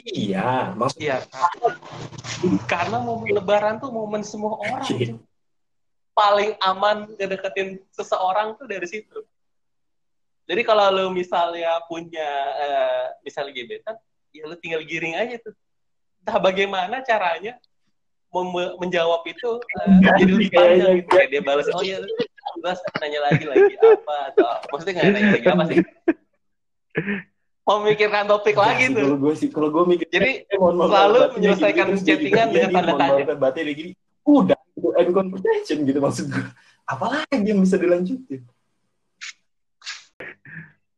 Iya, 0.05 0.77
maksudnya 0.77 1.25
Iya. 1.25 2.53
Karena 2.69 3.01
momen 3.01 3.33
lebaran 3.33 3.81
tuh 3.81 3.89
momen 3.89 4.21
semua 4.21 4.59
orang. 4.61 4.85
Iya. 4.93 5.17
Jis. 5.17 5.17
Paling 6.13 6.57
aman 6.61 7.13
ngedeketin 7.17 7.81
seseorang 7.93 8.57
tuh 8.57 8.65
dari 8.65 8.85
situ. 8.89 9.21
Jadi 10.47 10.61
kalau 10.63 10.89
lu 10.89 11.05
misalnya 11.11 11.75
punya 11.91 12.29
eh, 12.57 13.05
misalnya 13.21 13.53
gebetan, 13.53 13.95
ya 14.31 14.47
lu 14.47 14.55
tinggal 14.57 14.81
giring 14.85 15.13
aja 15.13 15.37
tuh. 15.43 15.53
Entah 16.23 16.39
bagaimana 16.39 17.03
caranya 17.03 17.59
mem- 18.31 18.75
menjawab 18.79 19.27
itu 19.27 19.59
eh, 19.59 19.97
jadi 20.07 20.23
lebih 20.25 20.49
panjang 20.55 20.93
gitu. 21.03 21.09
Kayak 21.11 21.27
dia 21.29 21.41
balas, 21.43 21.67
oh 21.69 21.83
iya, 21.83 21.99
terus 22.01 22.79
nanya 23.01 23.19
lagi 23.29 23.45
lagi 23.45 23.73
apa 23.77 24.15
atau 24.33 24.47
maksudnya 24.73 24.93
nggak 24.97 25.07
nanya 25.13 25.29
lagi 25.35 25.47
apa 25.51 25.63
sih? 25.69 25.77
Memikirkan 27.67 28.23
topik 28.31 28.55
lagi 28.55 28.87
Kalau 28.95 29.11
tuh. 29.11 29.19
gue 29.19 29.33
sih, 29.35 29.49
kalau 29.51 29.67
gue 29.67 29.83
mikir 29.91 30.07
Jadi 30.07 30.47
eh, 30.47 30.55
mohon 30.55 30.87
selalu 30.87 31.19
menyelesaikan 31.35 31.85
chattingan 31.99 32.47
juga, 32.47 32.63
dengan 32.63 32.69
tanda 32.71 32.93
tanya. 32.95 33.35
batinnya 33.35 33.73
gini, 33.75 33.91
udah 34.23 34.59
itu 34.71 34.89
end 34.95 35.11
conversation 35.11 35.77
gitu 35.83 35.99
maksud 35.99 36.25
gue. 36.31 36.47
Apalagi 36.87 37.43
yang 37.43 37.59
bisa 37.59 37.75
dilanjutin? 37.75 38.47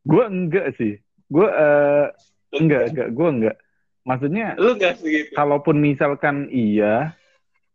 Gue 0.06 0.24
enggak 0.30 0.78
sih. 0.78 1.02
Gue 1.26 1.50
eh, 1.50 2.06
enggak, 2.54 2.84
enggak. 2.94 3.10
Gue 3.18 3.30
enggak. 3.34 3.56
Maksudnya 4.06 4.54
Lu 4.58 4.74
nggak 4.78 5.02
segitu? 5.02 5.34
kalaupun 5.34 5.76
misalkan 5.78 6.50
iya, 6.50 7.14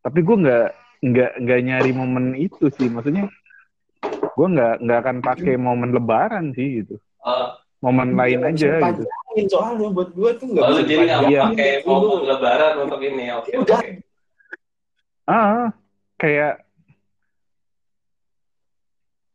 tapi 0.03 0.23
gue 0.23 0.37
nggak 0.39 0.69
nggak 1.05 1.33
nggak 1.43 1.61
nyari 1.67 1.91
momen 1.91 2.35
itu 2.35 2.71
sih. 2.75 2.87
Maksudnya 2.87 3.27
gue 4.35 4.47
nggak 4.55 4.75
nggak 4.83 4.99
akan 5.03 5.19
pakai 5.19 5.55
momen 5.59 5.91
Lebaran 5.91 6.55
sih 6.55 6.83
gitu. 6.83 6.99
Oh, 7.23 7.55
Momen 7.85 8.17
lain 8.17 8.39
Nggak 8.41 8.53
bisa 8.57 8.67
aja 8.81 9.03
gitu. 9.37 9.53
soalnya 9.53 9.89
buat 9.93 10.11
gue 10.11 10.31
tuh 10.41 10.47
nggak 10.49 10.65
oh, 10.65 10.81
jadi 10.81 10.95
nggak 10.97 11.21
Iya. 11.29 11.43
pakai 11.45 11.71
momen 11.85 12.21
lebaran 12.25 12.75
untuk 12.81 13.01
ini. 13.03 13.25
Oke, 13.31 13.51
Udah. 13.55 13.77
oke. 13.77 13.91
Ah, 15.27 15.69
kayak 16.17 16.65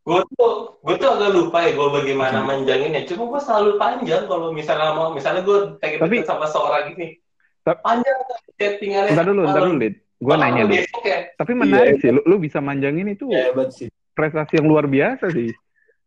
Gue 0.02 0.22
tuh, 0.34 0.54
gue 0.82 0.96
tuh 0.98 1.10
agak 1.12 1.30
lupa 1.30 1.58
ya 1.62 1.72
gue 1.72 1.90
bagaimana 1.94 2.42
manjanginnya. 2.42 3.06
Cuma 3.06 3.30
gue 3.30 3.42
selalu 3.44 3.72
panjang 3.78 4.26
kalau 4.26 4.50
misalnya 4.50 4.90
mau, 4.92 5.14
misalnya 5.14 5.46
gue 5.46 5.58
pengen 5.78 6.00
Tapi- 6.02 6.26
sama 6.26 6.50
seorang 6.50 6.90
gini. 6.90 7.22
Tap- 7.62 7.86
Panjang 7.86 8.18
chattingannya. 8.58 9.12
Bentar 9.14 9.26
dulu, 9.28 9.42
bentar 9.46 9.62
dulu, 9.62 9.78
Lid. 9.78 9.96
Gue 10.18 10.36
nanya, 10.36 10.62
lu 10.66 10.72
Lid. 10.74 10.82
besok 10.82 11.04
ya. 11.06 11.20
Tapi 11.38 11.52
menarik 11.54 11.96
sih, 12.02 12.10
lu, 12.10 12.22
lu 12.26 12.36
bisa 12.42 12.58
manjangin 12.58 13.06
itu 13.08 13.30
Ya, 13.30 13.54
hebat 13.54 13.70
sih. 13.70 13.94
prestasi 14.12 14.58
yang 14.58 14.66
luar 14.66 14.90
biasa 14.90 15.30
sih. 15.30 15.54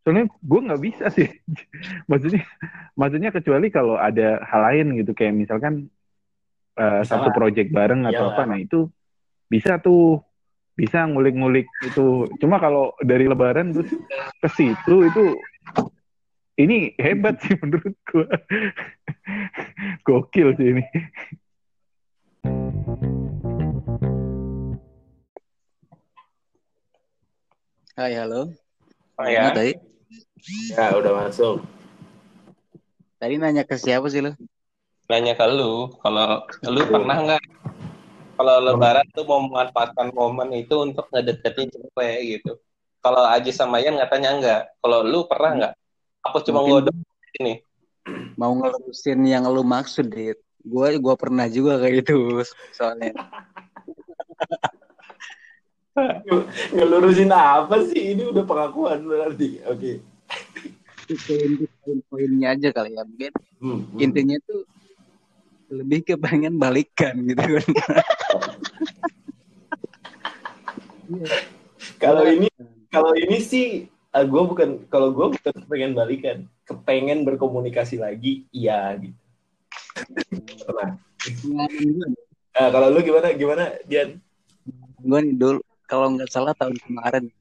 Soalnya 0.02 0.26
gue 0.26 0.60
nggak 0.66 0.82
bisa 0.82 1.06
sih. 1.14 1.30
maksudnya, 2.10 2.42
maksudnya 2.98 3.30
kecuali 3.30 3.70
kalau 3.70 3.94
ada 3.94 4.42
hal 4.42 4.60
lain 4.70 4.98
gitu, 4.98 5.14
kayak 5.14 5.34
misalkan 5.34 5.86
eh, 6.74 7.00
satu 7.06 7.30
project 7.30 7.70
bareng 7.70 8.10
atau 8.10 8.26
Iyalah. 8.26 8.34
apa, 8.34 8.42
nah 8.50 8.58
itu 8.58 8.90
bisa 9.46 9.78
tuh, 9.78 10.18
bisa 10.74 11.06
ngulik-ngulik 11.06 11.70
itu. 11.86 12.26
Cuma 12.42 12.58
kalau 12.58 12.98
dari 12.98 13.30
Lebaran 13.30 13.70
terus 13.70 13.94
ke 14.42 14.48
situ 14.50 15.06
itu 15.06 15.24
ini 16.58 16.98
hebat 16.98 17.38
sih 17.38 17.54
menurut 17.62 17.94
gue. 18.10 18.28
Gokil 20.06 20.58
sih 20.58 20.68
ini. 20.74 20.84
Hai, 27.92 28.16
halo. 28.16 28.50
Oh, 29.20 29.28
ya. 29.28 29.52
tadi 29.52 29.91
Ya, 30.42 30.94
udah 30.98 31.12
masuk. 31.26 31.62
tadi 33.22 33.38
nanya 33.38 33.62
ke 33.62 33.78
siapa 33.78 34.10
sih 34.10 34.18
lo? 34.18 34.34
Nanya 35.06 35.38
ke 35.38 35.46
lu, 35.46 35.94
kalau 36.02 36.42
lu 36.66 36.82
pernah 36.90 37.16
nggak 37.22 37.42
kalau 38.42 38.58
lebaran 38.58 39.06
tuh 39.14 39.22
mau 39.22 39.38
memanfaatkan 39.38 40.10
momen 40.10 40.50
itu 40.56 40.74
untuk 40.82 41.06
ngedeketin 41.14 41.70
cewek 41.70 42.18
gitu. 42.26 42.58
Kalau 42.98 43.22
Aji 43.22 43.54
sama 43.54 43.78
Yan 43.78 43.94
katanya 44.02 44.30
enggak. 44.34 44.62
Kalau 44.82 45.06
lu 45.06 45.30
pernah 45.30 45.50
nggak? 45.54 45.72
Apa 46.26 46.38
cuma 46.42 46.58
ngodok 46.66 46.94
ini? 47.38 47.62
Mau 48.34 48.50
ngelurusin 48.58 49.22
yang 49.22 49.46
lu 49.46 49.62
maksud, 49.62 50.10
Dit. 50.10 50.42
Gue 50.62 50.98
gua 50.98 51.14
pernah 51.14 51.46
juga 51.46 51.78
kayak 51.78 52.02
gitu 52.02 52.42
soalnya. 52.74 53.14
Ngelurusin 56.74 57.30
apa 57.30 57.78
sih? 57.86 58.18
Ini 58.18 58.26
udah 58.26 58.42
pengakuan 58.42 59.06
berarti. 59.06 59.62
Oke. 59.70 60.02
Poin- 60.02 60.11
poin-poinnya 61.82 62.54
aja 62.54 62.68
kali 62.70 62.94
ya. 62.94 63.02
Mungkin 63.04 63.32
Hmm, 63.62 63.78
hmm. 63.78 64.02
intinya 64.02 64.36
tuh 64.42 64.66
lebih 65.72 66.02
ke 66.02 66.14
pengen 66.18 66.58
balikan 66.58 67.14
gitu 67.24 67.38
kan. 67.38 67.66
Kalau 71.98 72.24
ini 72.26 72.48
kalau 72.88 73.12
ini 73.14 73.38
sih 73.42 73.86
gue 74.12 74.42
bukan 74.44 74.86
kalau 74.88 75.12
gue 75.12 75.26
bukan 75.38 75.54
pengen 75.66 75.92
balikan, 75.94 76.38
kepengen 76.66 77.24
berkomunikasi 77.24 77.98
lagi, 77.98 78.46
iya 78.50 78.96
gitu. 78.98 79.18
Gue, 81.42 82.06
Eh, 82.52 82.68
kalau 82.68 82.92
lu 82.92 83.00
gimana 83.00 83.32
gimana 83.32 83.64
Dian? 83.88 84.20
gue 85.00 85.18
nih 85.24 85.34
dulu 85.34 85.58
kalau 85.88 86.12
nggak 86.12 86.28
salah 86.28 86.52
tahun 86.52 86.76
kemarin 86.84 87.32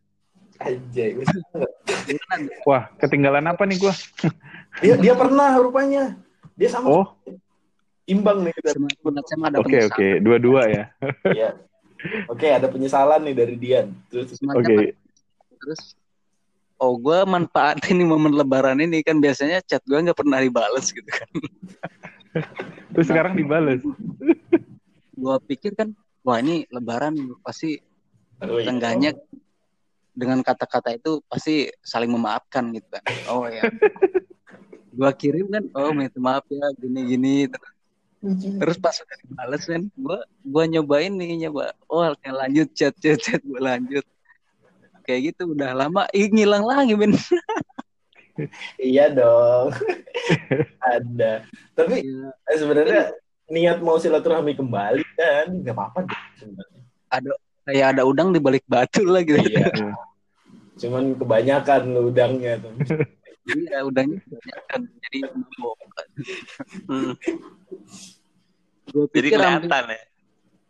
ada- 0.56 1.91
Wah, 2.64 2.90
ketinggalan 2.98 3.46
apa 3.46 3.64
nih 3.64 3.78
gue? 3.80 3.94
dia 4.80 4.96
dia 4.98 5.14
pernah 5.14 5.56
rupanya. 5.56 6.16
Dia 6.56 6.70
sama 6.70 6.88
Oh, 6.88 7.06
imbang 8.06 8.44
nih 8.44 8.54
kita. 8.54 8.76
oke 9.56 9.78
oke, 9.88 10.08
dua-dua 10.20 10.62
ya. 10.68 10.84
Iya. 11.26 11.50
Oke, 12.28 12.50
ada 12.50 12.66
penyesalan 12.66 13.22
nih 13.22 13.36
dari 13.36 13.56
Dian. 13.56 13.94
Terus 14.10 14.34
Oke. 14.42 14.98
terus 15.62 15.94
oh 16.82 16.98
gue 16.98 17.22
manfaatin 17.24 17.94
nih 17.94 18.08
momen 18.10 18.34
lebaran 18.34 18.82
ini 18.82 19.06
kan 19.06 19.22
biasanya 19.22 19.62
chat 19.62 19.86
gue 19.86 19.94
nggak 19.94 20.18
pernah 20.18 20.42
dibales 20.42 20.90
gitu 20.90 21.06
kan 21.06 21.30
Terus 22.98 23.06
sekarang 23.06 23.38
dibales. 23.38 23.86
gue 25.14 25.36
pikir 25.46 25.78
kan 25.78 25.94
wah 26.22 26.42
ini 26.42 26.66
lebaran 26.68 27.14
pasti 27.46 27.78
Oh, 28.42 28.58
iya. 28.58 28.74
tengganya 28.74 29.14
dengan 30.12 30.44
kata-kata 30.44 30.96
itu 30.96 31.24
pasti 31.28 31.72
saling 31.82 32.12
memaafkan 32.12 32.72
gitu 32.76 32.88
kan 32.92 33.04
oh 33.32 33.48
ya 33.48 33.64
gue 34.98 35.12
kirim 35.16 35.48
kan 35.48 35.64
oh 35.72 35.96
minta 35.96 36.20
maaf 36.20 36.44
ya 36.52 36.68
gini 36.76 37.00
gini 37.08 37.36
terus 38.60 38.78
pas 38.78 38.94
udah 38.94 39.18
dibales 39.24 39.64
kan 39.66 39.82
gue 39.88 40.20
gua 40.46 40.64
nyobain 40.70 41.10
nih 41.10 41.48
nyoba 41.48 41.74
oh 41.90 42.12
kayak 42.22 42.36
lanjut 42.38 42.68
chat 42.76 42.94
chat 43.00 43.18
chat 43.18 43.42
gue 43.42 43.58
lanjut 43.58 44.06
kayak 45.08 45.34
gitu 45.34 45.56
udah 45.56 45.74
lama 45.74 46.06
ih 46.14 46.30
ngilang 46.30 46.68
lagi 46.68 46.94
men 46.94 47.16
Iya 48.80 49.12
dong. 49.12 49.76
ada. 50.96 51.46
Tapi 51.76 51.96
Iya. 52.06 52.32
eh, 52.32 52.58
sebenarnya 52.58 53.02
niat 53.52 53.84
mau 53.84 54.00
silaturahmi 54.00 54.56
kembali 54.56 55.04
kan 55.20 55.48
nggak 55.52 55.76
apa-apa 55.76 56.08
deh 56.08 56.22
sebenarnya. 56.40 56.82
Kayak 57.64 57.88
ada 57.98 58.04
udang 58.04 58.30
di 58.32 58.40
balik 58.42 58.66
batu 58.66 59.06
lah 59.06 59.22
gitu 59.22 59.38
Iya. 59.42 59.70
Cuman 60.82 61.14
kebanyakan 61.14 61.82
lu 61.94 62.10
udangnya 62.10 62.58
tuh. 62.58 62.74
iya 63.54 63.86
udangnya 63.86 64.22
kebanyakan 64.24 64.80
jadi 64.98 65.20
Hmm. 66.88 67.14
Gua 68.92 69.06
Jadi 69.14 69.28
kelihatan 69.30 69.84
ya. 69.88 70.02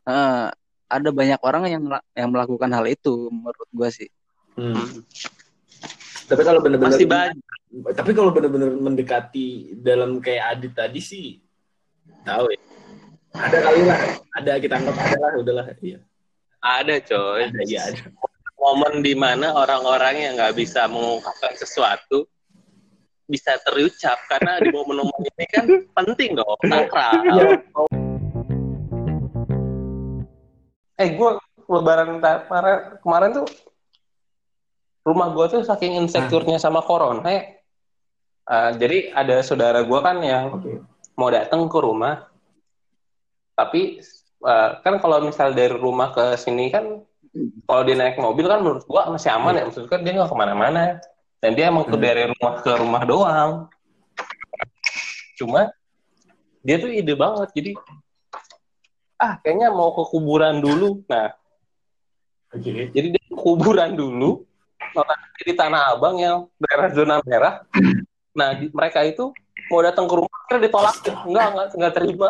Eh, 0.02 0.46
ada 0.92 1.10
banyak 1.10 1.40
orang 1.42 1.64
yang 1.72 1.84
yang 2.14 2.30
melakukan 2.30 2.70
hal 2.70 2.86
itu 2.86 3.32
menurut 3.32 3.70
gua 3.72 3.90
sih. 3.90 4.12
Hmm. 4.60 4.76
Hmm. 4.76 5.02
Tapi 6.28 6.42
kalau 6.44 6.60
benar-benar 6.60 6.96
Masih 6.96 7.08
banyak. 7.08 7.40
tapi 7.96 8.12
kalau 8.12 8.36
benar-benar 8.36 8.72
mendekati 8.76 9.80
dalam 9.80 10.20
kayak 10.20 10.60
Adit 10.60 10.74
tadi 10.76 11.00
sih 11.00 11.28
tahu 12.28 12.52
ya. 12.52 12.60
Ada 13.32 13.58
kali 13.64 13.82
lah, 13.88 14.00
ada 14.36 14.52
kita 14.60 14.76
anggap 14.76 14.96
ada 15.00 15.18
lah, 15.18 15.32
udahlah. 15.40 15.66
Iya. 15.80 16.04
Ada 16.62 17.02
coy. 17.02 17.50
Ada, 17.50 17.62
iya 17.66 17.82
ada. 17.90 18.02
Momen 18.62 19.02
di 19.02 19.18
mana 19.18 19.58
orang-orang 19.58 20.22
yang 20.22 20.34
nggak 20.38 20.54
bisa 20.54 20.86
mengungkapkan 20.86 21.58
sesuatu 21.58 22.30
bisa 23.26 23.58
terucap 23.66 24.20
karena 24.28 24.60
di 24.62 24.70
momen-momen 24.70 25.24
ini 25.24 25.48
kan 25.50 25.66
penting 25.98 26.38
dong 26.38 26.60
sakral. 26.68 27.14
Iya. 27.26 27.48
Eh 31.02 31.10
gue 31.18 31.30
lebaran 31.66 32.22
kemarin, 32.22 32.78
kemarin 33.02 33.30
tuh 33.42 33.48
rumah 35.02 35.34
gue 35.34 35.46
tuh 35.58 35.62
saking 35.66 35.98
insecure-nya 36.06 36.62
sama 36.62 36.86
corona 36.86 37.26
ya. 37.26 37.44
Eh, 38.52 38.72
jadi 38.78 38.98
ada 39.16 39.40
saudara 39.42 39.82
gue 39.82 40.00
kan 40.04 40.20
yang 40.22 40.60
Oke. 40.60 40.84
mau 41.16 41.32
datang 41.32 41.66
ke 41.72 41.80
rumah 41.80 42.28
tapi 43.56 44.04
eh, 44.42 44.70
kan 44.82 44.94
kalau 44.98 45.22
misal 45.22 45.54
dari 45.54 45.74
rumah 45.74 46.10
ke 46.12 46.36
sini 46.36 46.70
kan 46.70 47.06
kalau 47.64 47.82
dia 47.88 47.96
naik 47.96 48.20
mobil 48.20 48.44
kan 48.44 48.60
menurut 48.60 48.84
gua 48.84 49.08
masih 49.08 49.32
aman 49.32 49.56
ya. 49.56 49.64
Maksudnya 49.70 49.88
kan 49.88 50.00
dia 50.04 50.12
nggak 50.18 50.30
ke 50.30 50.38
mana-mana. 50.38 51.00
Dan 51.42 51.58
dia 51.58 51.72
emang 51.72 51.88
ke 51.88 51.96
Hmm. 51.96 52.04
dari 52.04 52.24
rumah 52.28 52.54
ke 52.62 52.72
rumah 52.76 53.02
doang. 53.02 53.52
Cuma 55.40 55.72
dia 56.62 56.78
tuh 56.78 56.92
ide 56.92 57.16
banget. 57.16 57.50
Jadi 57.56 57.72
ah 59.18 59.38
kayaknya 59.42 59.72
mau 59.72 59.90
ke 59.94 60.04
kuburan 60.12 60.62
dulu. 60.62 61.02
Nah 61.10 61.34
Oke. 62.52 62.92
jadi 62.92 63.08
dia 63.16 63.24
ke 63.26 63.36
kuburan 63.38 63.96
dulu. 63.96 64.46
Di 65.42 65.56
Tanah 65.58 65.96
Abang 65.96 66.20
yang 66.20 66.46
daerah 66.62 66.92
zona 66.94 67.24
merah. 67.24 67.64
Nah 68.36 68.54
di- 68.60 68.70
mereka 68.70 69.02
itu 69.02 69.32
mau 69.72 69.82
datang 69.82 70.06
ke 70.06 70.14
rumah 70.20 70.36
akhirnya 70.46 70.68
ditolak. 70.68 70.96
Enggak 71.26 71.46
enggak 71.48 71.68
enggak 71.74 71.94
terima 71.96 72.30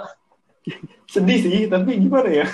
Sedih 1.13 1.39
sih, 1.41 1.59
tapi 1.67 1.97
gimana 1.97 2.29
ya? 2.29 2.45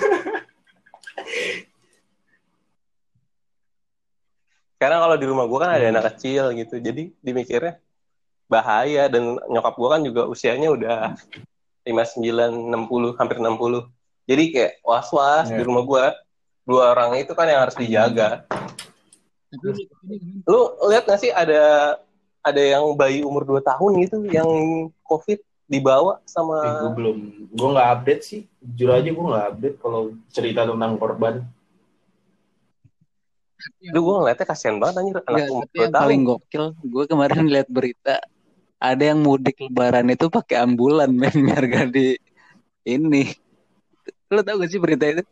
Karena 4.77 5.01
kalau 5.01 5.15
di 5.17 5.25
rumah 5.25 5.45
gue 5.49 5.59
kan 5.59 5.71
ada 5.73 5.85
anak 5.89 6.05
kecil 6.13 6.53
gitu, 6.53 6.77
jadi 6.77 7.09
dimikirnya 7.25 7.81
bahaya 8.45 9.09
dan 9.09 9.41
nyokap 9.49 9.73
gue 9.73 9.89
kan 9.89 10.01
juga 10.05 10.21
usianya 10.29 10.69
udah 10.69 11.17
59, 11.81 12.69
60, 12.69 13.17
hampir 13.17 13.37
60. 13.41 13.89
Jadi 14.27 14.43
kayak 14.53 14.73
was-was 14.83 15.47
Iya. 15.49 15.57
di 15.57 15.63
rumah 15.65 15.83
gue. 15.87 16.05
Dua 16.67 16.91
orang 16.91 17.15
itu 17.15 17.31
kan 17.31 17.47
yang 17.47 17.63
harus 17.63 17.79
dijaga. 17.79 18.43
Tapi 19.47 19.87
Lu 20.43 20.75
lihat 20.91 21.07
gak 21.07 21.23
sih 21.23 21.31
ada 21.31 21.95
ada 22.43 22.61
yang 22.61 22.83
bayi 22.99 23.23
umur 23.23 23.47
2 23.47 23.63
tahun 23.63 23.91
gitu 24.03 24.17
yang 24.27 24.47
COVID 25.07 25.39
dibawa 25.67 26.23
Eh, 26.57 26.71
gue 26.73 26.89
sama 26.89 26.95
belum, 26.95 27.17
gue 27.51 27.69
nggak 27.75 27.89
update 27.95 28.23
sih. 28.23 28.41
Jujur 28.63 28.89
aja 28.95 29.09
gue 29.09 29.25
nggak 29.31 29.45
update 29.53 29.77
kalau 29.77 30.01
cerita 30.31 30.65
tentang 30.65 30.95
korban. 30.97 31.35
Aduh 33.89 34.01
gue 34.05 34.13
ngeliatnya 34.21 34.45
kasihan 34.47 34.77
banget 34.81 34.95
anjir 35.01 35.17
anak 35.25 35.43
Enggak, 35.43 35.47
umur 35.51 35.65
tapi 35.65 35.75
2 35.75 35.81
yang 35.83 35.93
tahun. 35.93 36.03
paling 36.03 36.21
gokil, 36.23 36.65
gue 36.83 37.03
kemarin 37.05 37.45
lihat 37.49 37.67
berita 37.69 38.15
ada 38.77 39.03
yang 39.03 39.19
mudik 39.25 39.57
lebaran 39.57 40.07
itu 40.07 40.25
pakai 40.29 40.57
ambulan 40.61 41.09
men 41.09 41.33
biar 41.47 41.63
gak 41.67 41.87
di 41.91 42.15
ini. 42.85 43.33
Lo 44.29 44.41
tau 44.45 44.55
gak 44.61 44.69
sih 44.71 44.79
berita 44.79 45.05
itu? 45.09 45.23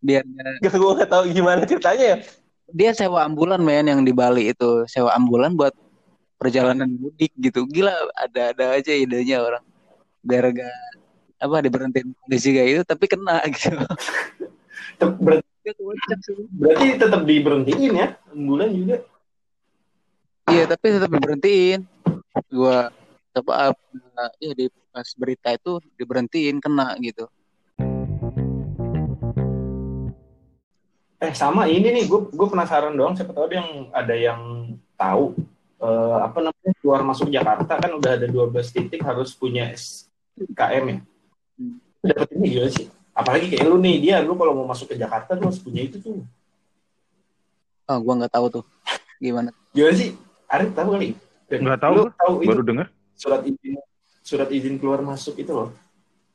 Biar 0.00 0.24
Gak 0.60 0.74
gue 0.80 0.92
gak 1.00 1.10
tahu 1.10 1.22
gimana 1.32 1.64
ceritanya 1.64 2.04
ya. 2.16 2.18
dia 2.70 2.90
sewa 2.94 3.26
ambulan 3.26 3.58
men 3.58 3.82
yang 3.88 4.00
di 4.06 4.12
Bali 4.14 4.54
itu, 4.54 4.86
sewa 4.86 5.10
ambulan 5.18 5.58
buat 5.58 5.74
perjalanan 6.40 6.88
mudik 6.88 7.36
gitu. 7.36 7.68
Gila, 7.68 7.92
ada-ada 8.16 8.80
aja 8.80 8.96
idenya 8.96 9.44
orang. 9.44 9.60
Biar 10.24 10.48
gak 10.48 10.76
apa 11.40 11.56
diberhentiin 11.64 12.16
polisi 12.16 12.52
kayak 12.52 12.68
itu 12.72 12.82
tapi 12.88 13.04
kena 13.08 13.44
gitu. 13.52 13.76
Berarti 16.56 16.86
tetap 16.96 17.28
diberhentiin 17.28 17.92
ya, 17.92 18.16
ambulan 18.32 18.72
juga. 18.72 18.96
Iya, 20.48 20.64
tapi 20.64 20.86
tetap 20.96 21.12
diberhentiin. 21.12 21.84
Gua 22.48 22.88
apa 23.30 23.76
ya 24.42 24.52
di 24.56 24.66
pas 24.90 25.06
berita 25.14 25.54
itu 25.54 25.78
diberhentiin 26.00 26.58
kena 26.58 26.96
gitu. 27.04 27.28
Eh 31.20 31.36
sama 31.36 31.68
ini 31.68 31.92
nih, 31.92 32.04
gue 32.08 32.32
gue 32.32 32.48
penasaran 32.48 32.96
doang. 32.96 33.12
Siapa 33.12 33.36
tahu 33.36 33.44
ada 33.52 33.56
yang 33.60 33.70
ada 33.92 34.14
yang 34.16 34.40
tahu 34.96 35.36
eh, 35.80 36.16
apa 36.20 36.38
namanya 36.40 36.72
keluar 36.78 37.00
masuk 37.02 37.28
Jakarta 37.28 37.72
kan 37.74 37.90
udah 37.90 38.12
ada 38.14 38.26
12 38.26 38.52
titik 38.68 39.00
harus 39.00 39.32
punya 39.32 39.72
SKM 39.72 40.84
ya. 40.86 40.96
Hmm. 41.56 41.76
Dapat 42.00 42.28
ini 42.34 42.46
gimana 42.50 42.70
sih? 42.70 42.86
Apalagi 43.10 43.46
kayak 43.48 43.66
lu 43.66 43.76
nih 43.76 43.96
dia, 43.98 44.16
lu 44.20 44.32
kalau 44.34 44.52
mau 44.54 44.66
masuk 44.66 44.88
ke 44.88 44.96
Jakarta 44.96 45.34
lu 45.34 45.48
harus 45.48 45.60
punya 45.60 45.82
itu 45.82 45.98
tuh. 45.98 46.24
Oh, 47.84 47.98
gua 47.98 48.14
nggak 48.16 48.32
tahu 48.32 48.46
tuh 48.50 48.64
gimana. 49.18 49.50
Gimana 49.72 49.94
sih? 49.94 50.14
Arif 50.46 50.70
tahu 50.72 50.88
kali? 50.94 51.08
Nggak 51.50 51.80
tahu 51.80 51.94
Lu 51.96 52.02
tahu 52.14 52.32
itu 52.40 52.48
Baru 52.48 52.62
denger. 52.62 52.86
surat 53.12 53.42
izin 53.42 53.76
surat 54.22 54.48
izin 54.48 54.78
keluar 54.78 55.02
masuk 55.02 55.34
itu 55.36 55.50
loh. 55.50 55.74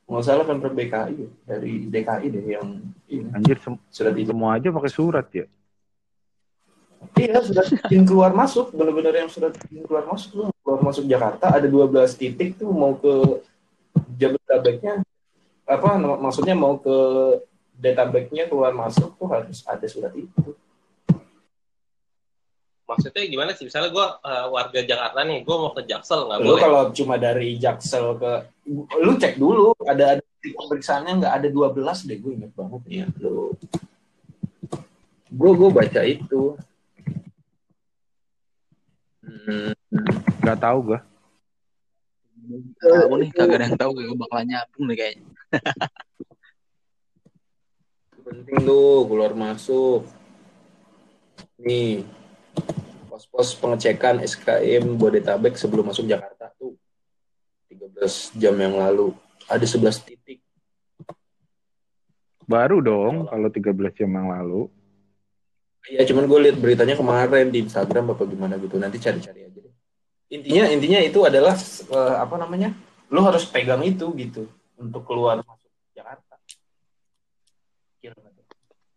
Nggak 0.06 0.22
salah 0.22 0.44
kan 0.46 0.62
DKI 0.62 1.14
ya, 1.18 1.28
dari 1.42 1.72
DKI 1.88 2.26
deh 2.30 2.44
yang 2.46 2.68
ini 3.08 3.26
Anjir 3.34 3.58
sem- 3.58 3.80
surat 3.90 4.14
izin. 4.14 4.30
semua 4.30 4.54
aja 4.54 4.68
pakai 4.70 4.92
surat 4.92 5.26
ya. 5.32 5.48
Iya, 7.14 7.38
surat 7.46 7.66
izin 7.70 8.02
keluar 8.02 8.32
masuk, 8.34 8.74
benar-benar 8.74 9.14
yang 9.14 9.30
surat 9.30 9.54
izin 9.70 9.86
keluar 9.86 10.04
masuk 10.10 10.30
tuh, 10.34 10.46
keluar 10.66 10.80
masuk 10.82 11.04
Jakarta 11.06 11.54
ada 11.54 11.66
12 11.70 12.18
titik 12.18 12.58
tuh 12.58 12.74
mau 12.74 12.98
ke 12.98 13.40
Jabodetabeknya 14.18 15.06
apa 15.66 15.98
maksudnya 15.98 16.54
mau 16.54 16.78
ke 16.78 16.96
database-nya 17.76 18.46
keluar 18.46 18.72
masuk 18.72 19.18
tuh 19.18 19.28
harus 19.28 19.60
ada 19.66 19.86
surat 19.90 20.14
itu. 20.14 20.54
Maksudnya 22.86 23.26
gimana 23.26 23.50
sih? 23.50 23.66
Misalnya 23.66 23.90
gue 23.90 24.06
warga 24.54 24.80
Jakarta 24.80 25.26
nih, 25.26 25.42
gue 25.42 25.56
mau 25.58 25.74
ke 25.74 25.82
Jaksel 25.90 26.30
nggak 26.30 26.38
Lu 26.38 26.54
boleh. 26.54 26.62
kalau 26.62 26.82
cuma 26.94 27.18
dari 27.18 27.58
Jaksel 27.58 28.14
ke 28.14 28.32
lu 29.02 29.18
cek 29.18 29.34
dulu 29.42 29.74
ada 29.82 30.18
ada 30.18 30.22
pemeriksaannya 30.46 31.12
nggak 31.18 31.34
ada 31.34 31.48
12 31.50 32.06
deh 32.06 32.18
gue 32.22 32.32
inget 32.38 32.52
banget 32.54 32.82
ya 32.86 33.06
lu. 33.18 33.50
Gue 35.34 35.50
gue 35.58 35.70
baca 35.74 36.00
itu. 36.06 36.54
Hmm. 39.26 39.74
Nggak 40.40 40.58
tahu 40.62 40.78
gua. 40.94 41.00
Tahu 42.78 43.14
nih 43.18 43.30
kagak 43.34 43.58
ada 43.58 43.66
yang 43.66 43.74
tahu 43.74 43.90
gak 43.98 44.14
bakal 44.14 44.40
nyambung 44.46 44.84
nih 44.86 44.96
kayaknya. 44.96 45.26
penting 48.26 48.58
tuh 48.66 49.06
keluar 49.06 49.38
masuk 49.38 50.02
nih 51.62 52.02
pos-pos 53.06 53.54
pengecekan 53.54 54.18
SKM 54.18 54.98
Bodetabek 54.98 55.54
sebelum 55.54 55.86
masuk 55.86 56.10
Jakarta 56.10 56.50
tuh 56.58 56.74
13 57.70 58.34
jam 58.34 58.58
yang 58.58 58.74
lalu 58.74 59.14
ada 59.46 59.62
11 59.62 60.02
titik 60.02 60.42
Baru 62.46 62.78
dong 62.78 63.26
kalau 63.26 63.50
13 63.50 63.74
jam 63.98 64.10
yang 64.14 64.30
lalu. 64.30 64.70
Ya 65.90 66.02
cuman 66.02 66.24
gue 66.26 66.38
lihat 66.48 66.56
beritanya 66.58 66.94
kemarin 66.98 67.48
di 67.50 67.62
Instagram 67.62 68.14
apa 68.16 68.22
gimana 68.26 68.54
gitu 68.58 68.76
nanti 68.76 68.98
cari-cari 68.98 69.46
aja 69.46 69.58
deh 69.62 69.74
intinya 70.32 70.64
intinya 70.70 70.98
itu 71.02 71.22
adalah 71.22 71.54
eh, 71.56 72.16
apa 72.18 72.34
namanya 72.36 72.74
lu 73.12 73.22
harus 73.22 73.46
pegang 73.46 73.82
itu 73.86 74.10
gitu 74.18 74.50
untuk 74.76 75.06
keluar 75.06 75.38
masuk 75.40 75.70
Jakarta 75.94 76.34
Kira 78.02 78.14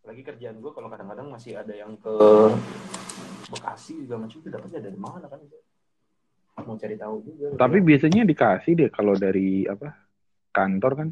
lagi 0.02 0.22
kerjaan 0.26 0.58
gue 0.58 0.72
kalau 0.74 0.90
kadang-kadang 0.90 1.30
masih 1.30 1.54
ada 1.54 1.70
yang 1.70 1.94
ke 1.94 2.12
Bekasi 3.50 4.06
juga 4.06 4.14
macam 4.18 4.38
itu 4.38 4.48
dapatnya 4.50 4.80
dari 4.82 4.98
mana 4.98 5.26
kan 5.26 5.42
mau 6.62 6.76
cari 6.76 6.96
tahu 6.98 7.24
juga 7.24 7.56
Tapi 7.56 7.78
biasanya 7.80 8.22
dikasih 8.26 8.72
deh 8.76 8.90
kalau 8.92 9.16
dari 9.16 9.64
apa 9.64 9.96
kantor 10.50 10.92
kan. 10.96 11.08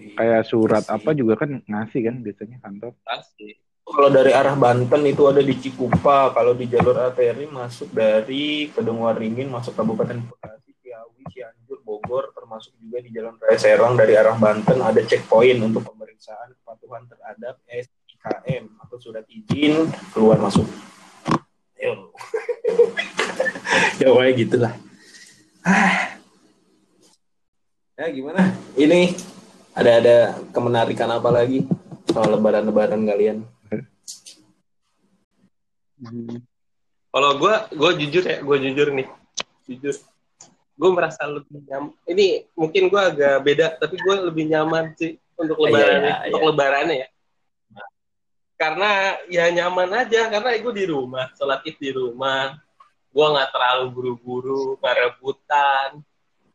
Kayak 0.00 0.48
surat 0.48 0.84
Kasih. 0.88 0.96
apa 0.96 1.10
juga 1.12 1.34
kan 1.36 1.60
ngasih 1.64 2.00
kan 2.08 2.16
biasanya 2.24 2.56
kantor. 2.64 2.92
Pasti. 3.04 3.60
Kalau 3.90 4.08
dari 4.08 4.30
arah 4.30 4.54
Banten 4.54 5.02
itu 5.02 5.26
ada 5.26 5.42
di 5.42 5.54
Cikupa. 5.58 6.30
Kalau 6.30 6.54
di 6.54 6.70
jalur 6.70 6.94
arteri 6.96 7.44
masuk 7.50 7.90
dari 7.90 8.70
Kedungwaringin 8.70 9.50
masuk 9.50 9.74
Kabupaten 9.74 10.16
Bekasi 10.30 10.70
Ciawi 10.78 11.22
Cianjur 11.34 11.82
Bogor 11.82 12.30
termasuk 12.30 12.72
juga 12.78 13.02
di 13.02 13.10
Jalan 13.10 13.34
Raya 13.36 13.58
Serang 13.58 13.98
dari 13.98 14.14
arah 14.14 14.38
Banten 14.38 14.78
ada 14.78 15.02
checkpoint 15.02 15.60
untuk 15.60 15.82
pemeriksaan 15.90 16.54
kepatuhan 16.62 17.04
terhadap 17.10 17.58
SIKM 17.66 18.78
atau 18.78 18.96
surat 19.02 19.26
izin 19.26 19.90
keluar 20.14 20.38
masuk. 20.38 20.66
Ya 24.00 24.08
pokoknya 24.08 24.32
gitulah. 24.32 24.72
Ah. 25.60 26.16
Gimana? 28.00 28.56
Ini 28.80 29.12
ada 29.76 29.90
ada 30.00 30.16
kemenarikan 30.56 31.12
apa 31.12 31.28
lagi 31.28 31.68
soal 32.08 32.32
lebaran-lebaran 32.32 33.04
kalian? 33.04 33.44
Hmm. 36.00 36.40
Kalau 37.10 37.30
gue, 37.36 37.54
gue 37.74 37.90
jujur 38.06 38.24
ya, 38.24 38.38
gue 38.40 38.56
jujur 38.70 38.88
nih, 38.94 39.08
jujur. 39.66 39.96
Gue 40.78 40.90
merasa 40.94 41.26
lebih 41.26 41.60
nyaman. 41.66 41.92
Ini 42.06 42.48
mungkin 42.56 42.88
gue 42.88 43.02
agak 43.02 43.36
beda, 43.44 43.66
tapi 43.76 43.98
gue 44.00 44.14
lebih 44.30 44.48
nyaman 44.48 44.94
sih 44.96 45.18
untuk 45.36 45.58
Iya, 45.60 45.66
lebaran, 45.68 46.00
iya, 46.00 46.14
untuk 46.30 46.40
iya. 46.40 46.48
lebarannya 46.48 46.96
ya. 46.96 47.08
Karena 48.60 48.90
ya 49.28 49.44
nyaman 49.50 49.90
aja, 50.04 50.28
karena 50.28 50.48
gue 50.56 50.74
di 50.76 50.86
rumah, 50.88 51.32
sholat 51.36 51.64
id 51.64 51.76
di 51.80 51.90
rumah. 51.92 52.56
Gue 53.10 53.26
nggak 53.26 53.50
terlalu 53.50 53.84
buru-buru, 53.90 54.78
nggak 54.78 54.96
rebutan. 55.02 56.00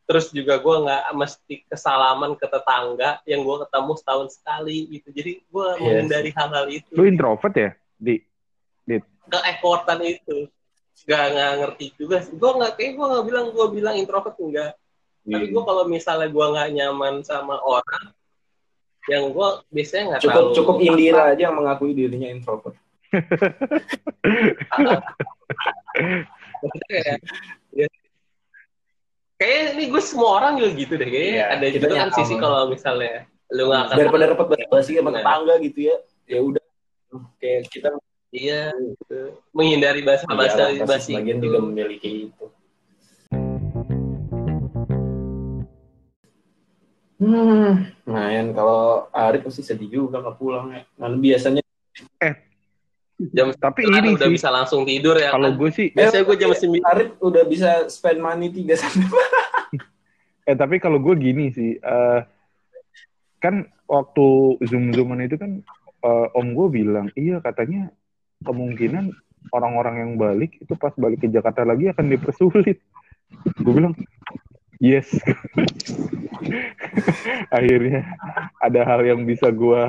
Terus 0.06 0.30
juga 0.30 0.62
gue 0.62 0.76
nggak 0.86 1.04
mesti 1.18 1.56
kesalaman 1.68 2.38
ke 2.38 2.46
tetangga 2.46 3.20
yang 3.26 3.42
gue 3.42 3.58
ketemu 3.68 3.92
setahun 3.98 4.28
sekali 4.38 4.78
gitu. 4.94 5.10
Jadi 5.12 5.32
gue 5.44 5.68
Iya 5.68 5.82
menghindari 5.82 6.32
hal-hal 6.32 6.66
itu 6.70 6.94
Lu 6.94 7.04
introvert 7.04 7.56
ya? 7.58 7.72
Di 7.98 8.22
keeksportan 9.28 10.00
itu. 10.06 10.50
Nggak 11.06 11.24
nggak 11.34 11.52
ngerti 11.62 11.86
juga 12.00 12.18
sih. 12.24 12.34
Gue 12.36 12.52
nggak 12.56 12.80
kayak 12.80 12.92
gue 12.98 13.06
nggak 13.06 13.26
bilang 13.28 13.46
gue 13.52 13.66
bilang 13.74 13.96
introvert 14.00 14.38
enggak 14.40 14.74
tapi 15.26 15.50
gue 15.50 15.64
kalau 15.66 15.84
misalnya 15.90 16.30
gue 16.30 16.46
nggak 16.54 16.70
nyaman 16.78 17.26
sama 17.26 17.58
orang 17.66 18.14
yang 19.10 19.34
gue 19.34 19.48
biasanya 19.74 20.04
nggak 20.18 20.22
cukup 20.22 20.34
terlalu 20.38 20.54
cukup 20.54 20.76
Indira 20.82 21.22
aja 21.34 21.42
yang 21.50 21.58
mengakui 21.58 21.98
dirinya 21.98 22.30
introvert. 22.30 22.78
Kayak 26.90 27.22
ya, 27.74 27.88
kayaknya 29.38 29.66
ini 29.78 29.84
gue 29.94 30.02
semua 30.02 30.30
orang 30.42 30.62
juga 30.62 30.70
gitu 30.78 30.94
deh. 30.98 31.10
Kayaknya 31.10 31.34
Iya, 31.34 31.46
ada 31.54 31.66
juga 31.74 31.88
kan 31.90 32.10
sisi 32.14 32.34
kalau 32.38 32.70
misalnya 32.70 33.26
lu 33.54 33.70
nggak 33.70 33.82
akan 33.90 33.96
Daripada 33.98 34.26
repot 34.30 34.48
basa-basi 34.50 34.98
sama 34.98 35.10
Nah. 35.10 35.22
tetangga 35.22 35.54
gitu 35.62 35.80
ya. 35.90 35.96
Ya 36.26 36.40
udah. 36.42 36.66
Kayak 37.42 37.70
kita 37.74 37.90
iya 38.36 38.76
gitu. 38.76 39.40
menghindari 39.56 40.04
bahasa 40.04 40.28
bahasa 40.28 40.68
Iyalah, 40.68 40.84
pasti 40.84 40.92
basi 40.92 41.12
sebagian 41.16 41.40
juga 41.40 41.58
memiliki 41.64 42.10
itu. 42.28 42.46
Hmm, 47.16 47.96
main 48.04 48.52
kalau 48.52 49.08
Arif 49.16 49.48
pasti 49.48 49.64
sedih 49.64 49.88
juga 49.88 50.20
nggak 50.20 50.36
pulang 50.36 50.68
ya. 50.76 50.84
Nah, 51.00 51.16
biasanya 51.16 51.64
jam 53.16 53.56
tapi 53.56 53.88
ini 53.88 54.12
udah 54.12 54.28
sih 54.28 54.36
bisa 54.36 54.50
langsung 54.52 54.84
tidur 54.84 55.16
ya 55.16 55.32
kalau 55.32 55.56
kan? 55.56 55.60
gue 55.60 55.70
sih 55.72 55.88
biasanya 55.96 56.24
gue 56.28 56.36
jam 56.36 56.52
sembilan 56.52 56.88
Arif 56.92 57.10
udah 57.24 57.44
bisa 57.48 57.70
spend 57.88 58.20
money 58.20 58.52
3 58.52 58.76
sampai 58.76 59.08
eh 60.52 60.56
tapi 60.56 60.76
kalau 60.84 61.00
gue 61.00 61.16
gini 61.16 61.48
sih 61.56 61.80
eh, 61.80 62.20
kan 63.40 63.64
waktu 63.88 64.60
zoom 64.68 64.92
zooman 64.92 65.24
itu 65.24 65.40
kan 65.40 65.64
eh, 66.04 66.28
om 66.36 66.48
gue 66.52 66.68
bilang 66.68 67.08
iya 67.16 67.40
katanya 67.40 67.88
kemungkinan 68.46 69.10
orang-orang 69.50 69.96
yang 70.00 70.12
balik 70.16 70.58
itu 70.58 70.74
pas 70.74 70.94
balik 70.96 71.22
ke 71.22 71.28
Jakarta 71.28 71.62
lagi 71.62 71.90
akan 71.90 72.06
dipersulit 72.08 72.78
gue 73.58 73.74
bilang 73.74 73.94
yes 74.78 75.10
akhirnya 77.52 78.06
ada 78.60 78.82
hal 78.86 79.02
yang 79.04 79.22
bisa 79.24 79.50
gue 79.50 79.82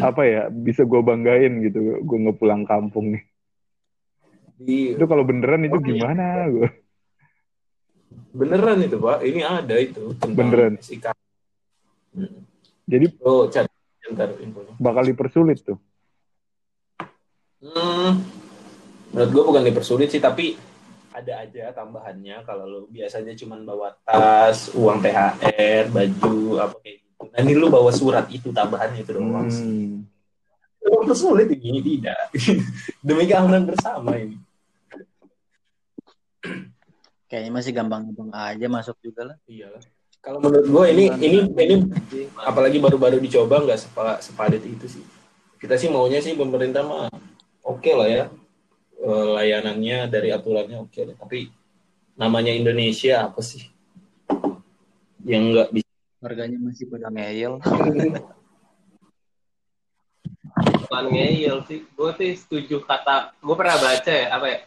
apa 0.00 0.22
ya 0.22 0.42
bisa 0.48 0.86
gue 0.86 1.00
banggain 1.00 1.50
gitu 1.60 1.98
gue 2.00 2.18
nggak 2.20 2.38
pulang 2.38 2.62
kampung 2.62 3.18
nih 3.18 3.24
di 4.54 4.94
itu 4.94 5.04
kalau 5.04 5.26
beneran 5.26 5.66
itu 5.66 5.74
Oh, 5.74 5.82
iya. 5.82 5.88
gimana 5.90 6.24
gue 6.46 6.68
beneran 8.30 8.78
itu 8.80 8.96
pak 8.96 9.18
ini 9.22 9.42
ada 9.42 9.74
itu 9.74 10.14
Beneran. 10.22 10.78
SIK. 10.78 11.06
Hmm. 12.14 12.46
jadi 12.86 13.10
Oh, 13.20 13.50
ntar 14.04 14.30
infonya. 14.38 14.72
bakal 14.78 15.02
dipersulit 15.02 15.64
tuh 15.64 15.78
Hmm, 17.64 18.20
menurut 19.16 19.30
gue 19.32 19.44
bukan 19.48 19.64
dipersulit 19.64 20.12
sih, 20.12 20.20
tapi 20.20 20.52
ada 21.16 21.46
aja 21.46 21.72
tambahannya 21.72 22.44
kalau 22.44 22.64
lu 22.68 22.80
biasanya 22.92 23.32
cuman 23.32 23.64
bawa 23.64 23.96
tas, 24.04 24.68
uang 24.76 25.00
THR, 25.00 25.88
baju, 25.88 26.60
apa 26.60 26.76
kayak 26.84 26.96
gitu. 27.00 27.22
Nah, 27.24 27.38
ini 27.40 27.52
lu 27.56 27.72
bawa 27.72 27.88
surat 27.88 28.28
itu 28.28 28.52
tambahannya 28.52 29.00
itu 29.00 29.16
doang. 29.16 29.48
Hmm. 29.48 30.04
Mempersulit 30.84 31.48
ini 31.56 31.80
tidak. 31.80 32.28
Demi 33.06 33.24
keamanan 33.24 33.64
bersama 33.64 34.12
ini. 34.20 34.36
Kayaknya 37.24 37.50
masih 37.56 37.72
gampang-gampang 37.72 38.30
aja 38.36 38.66
masuk 38.68 39.00
juga 39.00 39.32
lah. 39.32 39.36
Iya. 39.48 39.72
Kalau 40.20 40.36
menurut 40.44 40.68
gue 40.68 40.84
ini 40.92 41.04
ini 41.16 41.38
ini 41.48 41.76
apalagi 42.44 42.76
baru-baru 42.76 43.16
dicoba 43.24 43.64
nggak 43.64 43.80
sepa, 43.80 44.20
sepadat 44.20 44.60
itu 44.60 44.84
sih. 45.00 45.04
Kita 45.56 45.80
sih 45.80 45.88
maunya 45.88 46.20
sih 46.20 46.36
pemerintah 46.36 46.84
mah 46.84 47.08
oke 47.64 47.92
lah 47.96 48.08
ya 48.08 48.24
Eh, 49.04 49.26
layanannya 49.36 50.08
dari 50.08 50.32
aturannya 50.32 50.80
oke 50.80 51.00
lah. 51.04 51.12
Tapi 51.20 51.52
namanya 52.16 52.56
Indonesia 52.56 53.28
apa 53.28 53.44
sih 53.44 53.68
yang 55.28 55.52
nggak 55.52 55.76
bisa? 55.76 55.92
Harganya 56.24 56.56
masih 56.56 56.88
pada 56.88 57.12
ngeyel. 57.12 57.60
bukan 60.54 61.04
ngeyel 61.10 61.66
sih 61.66 61.82
gue 61.82 62.10
tuh 62.14 62.32
setuju 62.38 62.76
kata 62.86 63.34
gue 63.42 63.56
pernah 63.58 63.74
baca 63.74 64.12
ya 64.14 64.30
apa 64.30 64.46
ya 64.46 64.60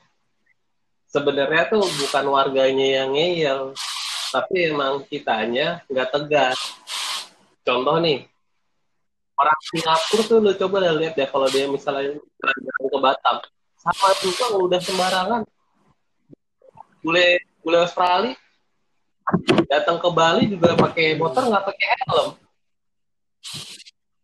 sebenarnya 1.08 1.72
tuh 1.72 1.88
bukan 1.88 2.26
warganya 2.28 2.88
yang 3.00 3.16
ngeyel 3.16 3.72
tapi 4.36 4.68
emang 4.68 5.08
kitanya 5.08 5.80
nggak 5.88 6.12
tegas 6.12 6.60
contoh 7.64 8.04
nih 8.04 8.28
orang 9.38 9.60
Singapura 9.70 10.24
tuh 10.26 10.38
lu 10.42 10.52
coba 10.58 10.76
dah 10.84 10.94
lihat 10.98 11.16
ya 11.16 11.28
kalau 11.30 11.48
dia 11.48 11.70
misalnya 11.70 12.18
jalan 12.18 12.88
ke 12.90 13.00
Batam 13.00 13.38
sama 13.78 14.10
juga 14.20 14.46
udah 14.58 14.80
sembarangan 14.82 15.42
bule 17.06 17.40
bule 17.62 17.78
Australia 17.86 18.34
datang 19.70 20.02
ke 20.02 20.10
Bali 20.10 20.50
juga 20.50 20.74
pakai 20.74 21.16
motor 21.16 21.46
nggak 21.46 21.66
pakai 21.70 21.88
helm 22.02 22.28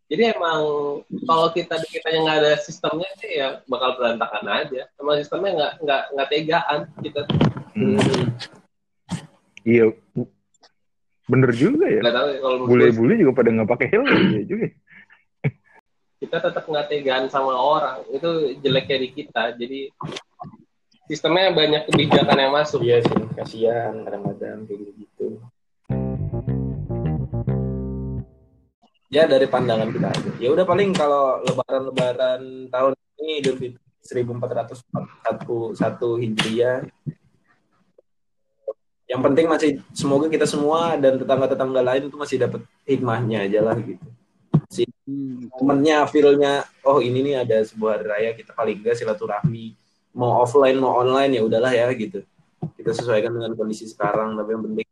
jadi 0.04 0.36
emang 0.36 0.60
kalau 1.24 1.48
kita 1.50 1.80
kitanya 1.88 2.18
nggak 2.22 2.38
ada 2.44 2.52
sistemnya 2.60 3.08
sih 3.18 3.40
ya 3.40 3.64
bakal 3.64 3.96
berantakan 3.96 4.44
aja. 4.52 4.86
Emang 5.00 5.16
sistemnya 5.16 5.50
nggak 5.56 5.72
nggak 5.80 6.02
nggak 6.12 6.28
tegaan 6.28 6.80
kita. 7.00 7.20
Hmm. 7.72 8.22
Iya, 9.64 9.96
bener 11.24 11.50
juga 11.56 11.88
ya. 11.88 12.00
Tahu 12.04 12.28
ya, 12.30 12.40
Bule-bule 12.68 13.14
juga 13.16 13.32
pada 13.32 13.48
nggak 13.56 13.70
pakai 13.74 13.86
helm 13.96 14.06
ya 14.38 14.42
juga. 14.44 14.66
Kita 16.24 16.40
tetap 16.40 16.64
nggak 16.64 16.88
tegaan 16.88 17.28
sama 17.28 17.52
orang. 17.52 18.00
Itu 18.08 18.56
jeleknya 18.64 18.98
di 19.04 19.08
kita. 19.12 19.52
Jadi 19.60 19.92
sistemnya 21.04 21.52
banyak 21.52 21.84
kebijakan 21.84 22.40
yang 22.40 22.56
masuk. 22.56 22.80
Iya 22.80 23.04
sih, 23.04 23.28
kasihan 23.36 23.92
kadang-kadang 24.08 24.64
kayak 24.64 24.96
gitu. 24.96 25.44
Ya 29.12 29.28
dari 29.28 29.44
pandangan 29.46 29.92
kita 29.92 30.08
aja. 30.10 30.30
Ya 30.40 30.48
udah 30.50 30.64
paling 30.64 30.96
kalau 30.96 31.44
lebaran-lebaran 31.44 32.72
tahun 32.72 32.96
ini 33.20 33.44
Idul 33.44 33.56
Fitri 33.60 34.24
1441 34.24 36.24
Hijriah. 36.24 36.88
Yang 39.04 39.20
penting 39.20 39.46
masih 39.46 39.70
semoga 39.92 40.32
kita 40.32 40.48
semua 40.48 40.96
dan 40.96 41.20
tetangga-tetangga 41.20 41.84
lain 41.84 42.08
itu 42.08 42.16
masih 42.16 42.40
dapat 42.40 42.64
hikmahnya 42.88 43.44
aja 43.44 43.60
lah 43.60 43.76
gitu. 43.76 44.13
Hmm. 45.04 45.52
momennya, 45.60 46.08
feel-nya, 46.08 46.64
oh 46.88 46.96
ini 46.96 47.20
nih 47.20 47.44
ada 47.44 47.60
sebuah 47.60 48.00
hari 48.00 48.06
raya 48.08 48.30
kita 48.32 48.56
paling 48.56 48.80
enggak 48.80 48.96
silaturahmi 48.96 49.76
mau 50.14 50.46
offline 50.46 50.78
mau 50.78 50.96
online 51.02 51.36
ya 51.36 51.42
udahlah 51.42 51.72
ya 51.74 51.90
gitu. 51.92 52.22
Kita 52.64 52.90
sesuaikan 52.94 53.34
dengan 53.34 53.52
kondisi 53.58 53.84
sekarang 53.90 54.38
tapi 54.38 54.56
yang 54.56 54.64
penting 54.64 54.86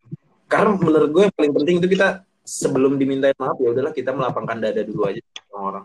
karena 0.50 0.76
menurut 0.76 1.10
gue 1.14 1.22
yang 1.30 1.34
paling 1.34 1.52
penting 1.56 1.74
itu 1.80 1.88
kita 1.96 2.08
sebelum 2.42 2.98
dimintain 3.00 3.32
maaf 3.38 3.56
ya 3.62 3.72
udahlah 3.72 3.94
kita 3.94 4.12
melapangkan 4.12 4.58
dada 4.60 4.82
dulu 4.84 5.08
aja 5.08 5.22
sama 5.48 5.58
orang. 5.72 5.84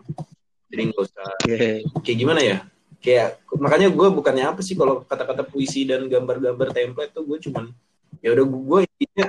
Jadi 0.68 0.82
nggak 0.92 1.00
usah 1.00 1.28
kayak 2.04 2.18
gimana 2.18 2.40
ya? 2.44 2.58
Kayak 2.98 3.40
makanya 3.56 3.88
gue 3.94 4.08
bukannya 4.10 4.44
apa 4.44 4.60
sih 4.60 4.74
kalau 4.74 5.06
kata-kata 5.06 5.46
puisi 5.46 5.86
dan 5.86 6.04
gambar-gambar 6.10 6.74
template 6.74 7.14
tuh 7.14 7.24
gue 7.24 7.38
cuman 7.48 7.70
ya 8.18 8.34
udah 8.34 8.44
gue 8.44 8.78
intinya 8.84 9.26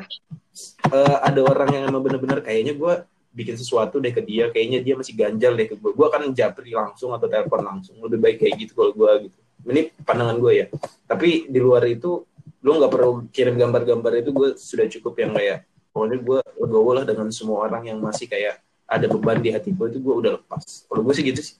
eh, 0.90 1.18
ada 1.22 1.42
orang 1.46 1.70
yang 1.70 1.84
emang 1.94 2.02
bener-bener 2.02 2.42
kayaknya 2.42 2.74
gue 2.74 2.94
bikin 3.30 3.56
sesuatu 3.56 4.02
deh 4.02 4.10
ke 4.10 4.26
dia 4.26 4.50
kayaknya 4.50 4.82
dia 4.82 4.96
masih 4.98 5.14
ganjal 5.14 5.54
deh 5.54 5.70
ke 5.70 5.78
gue 5.78 5.92
gue 5.94 6.06
akan 6.06 6.34
japri 6.34 6.74
langsung 6.74 7.14
atau 7.14 7.30
telepon 7.30 7.62
langsung. 7.62 8.02
Lebih 8.02 8.20
baik 8.20 8.38
kayak 8.42 8.54
gitu 8.58 8.72
kalau 8.74 8.92
gue 8.94 9.30
gitu. 9.30 9.38
Ini 9.70 9.82
pandangan 10.02 10.38
gue 10.42 10.54
ya. 10.54 10.66
Tapi 11.06 11.46
di 11.52 11.60
luar 11.62 11.86
itu 11.86 12.26
lu 12.60 12.76
nggak 12.76 12.92
perlu 12.92 13.12
kirim 13.32 13.56
gambar-gambar 13.56 14.12
itu 14.20 14.30
gue 14.34 14.50
sudah 14.58 14.86
cukup 14.92 15.14
yang 15.22 15.32
kayak 15.38 15.64
pokoknya 15.96 16.18
gue 16.20 16.40
legowo 16.60 16.92
lah 16.92 17.06
dengan 17.08 17.28
semua 17.32 17.64
orang 17.70 17.88
yang 17.88 17.98
masih 18.02 18.28
kayak 18.28 18.60
ada 18.90 19.06
beban 19.06 19.38
di 19.40 19.54
hati 19.54 19.70
gue 19.72 19.88
itu 19.94 20.00
gue 20.02 20.16
udah 20.26 20.32
lepas. 20.42 20.90
Kalau 20.90 21.02
gue 21.06 21.14
sih 21.14 21.24
gitu 21.24 21.42
sih. 21.46 21.56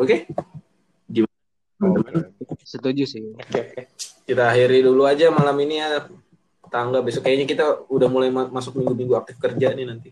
Oke? 0.00 0.26
Setuju 2.66 3.04
sih. 3.04 3.22
Oke, 3.36 3.60
oke. 3.62 3.82
Kita 4.26 4.42
akhiri 4.50 4.82
dulu 4.82 5.04
aja 5.06 5.28
malam 5.30 5.54
ini 5.60 5.78
ya. 5.78 6.08
Tangga 6.66 6.98
besok 6.98 7.22
kayaknya 7.22 7.46
kita 7.46 7.64
udah 7.86 8.08
mulai 8.10 8.26
ma- 8.26 8.50
masuk 8.50 8.74
minggu-minggu 8.74 9.14
aktif 9.14 9.38
kerja 9.38 9.70
nih 9.70 9.86
nanti 9.86 10.10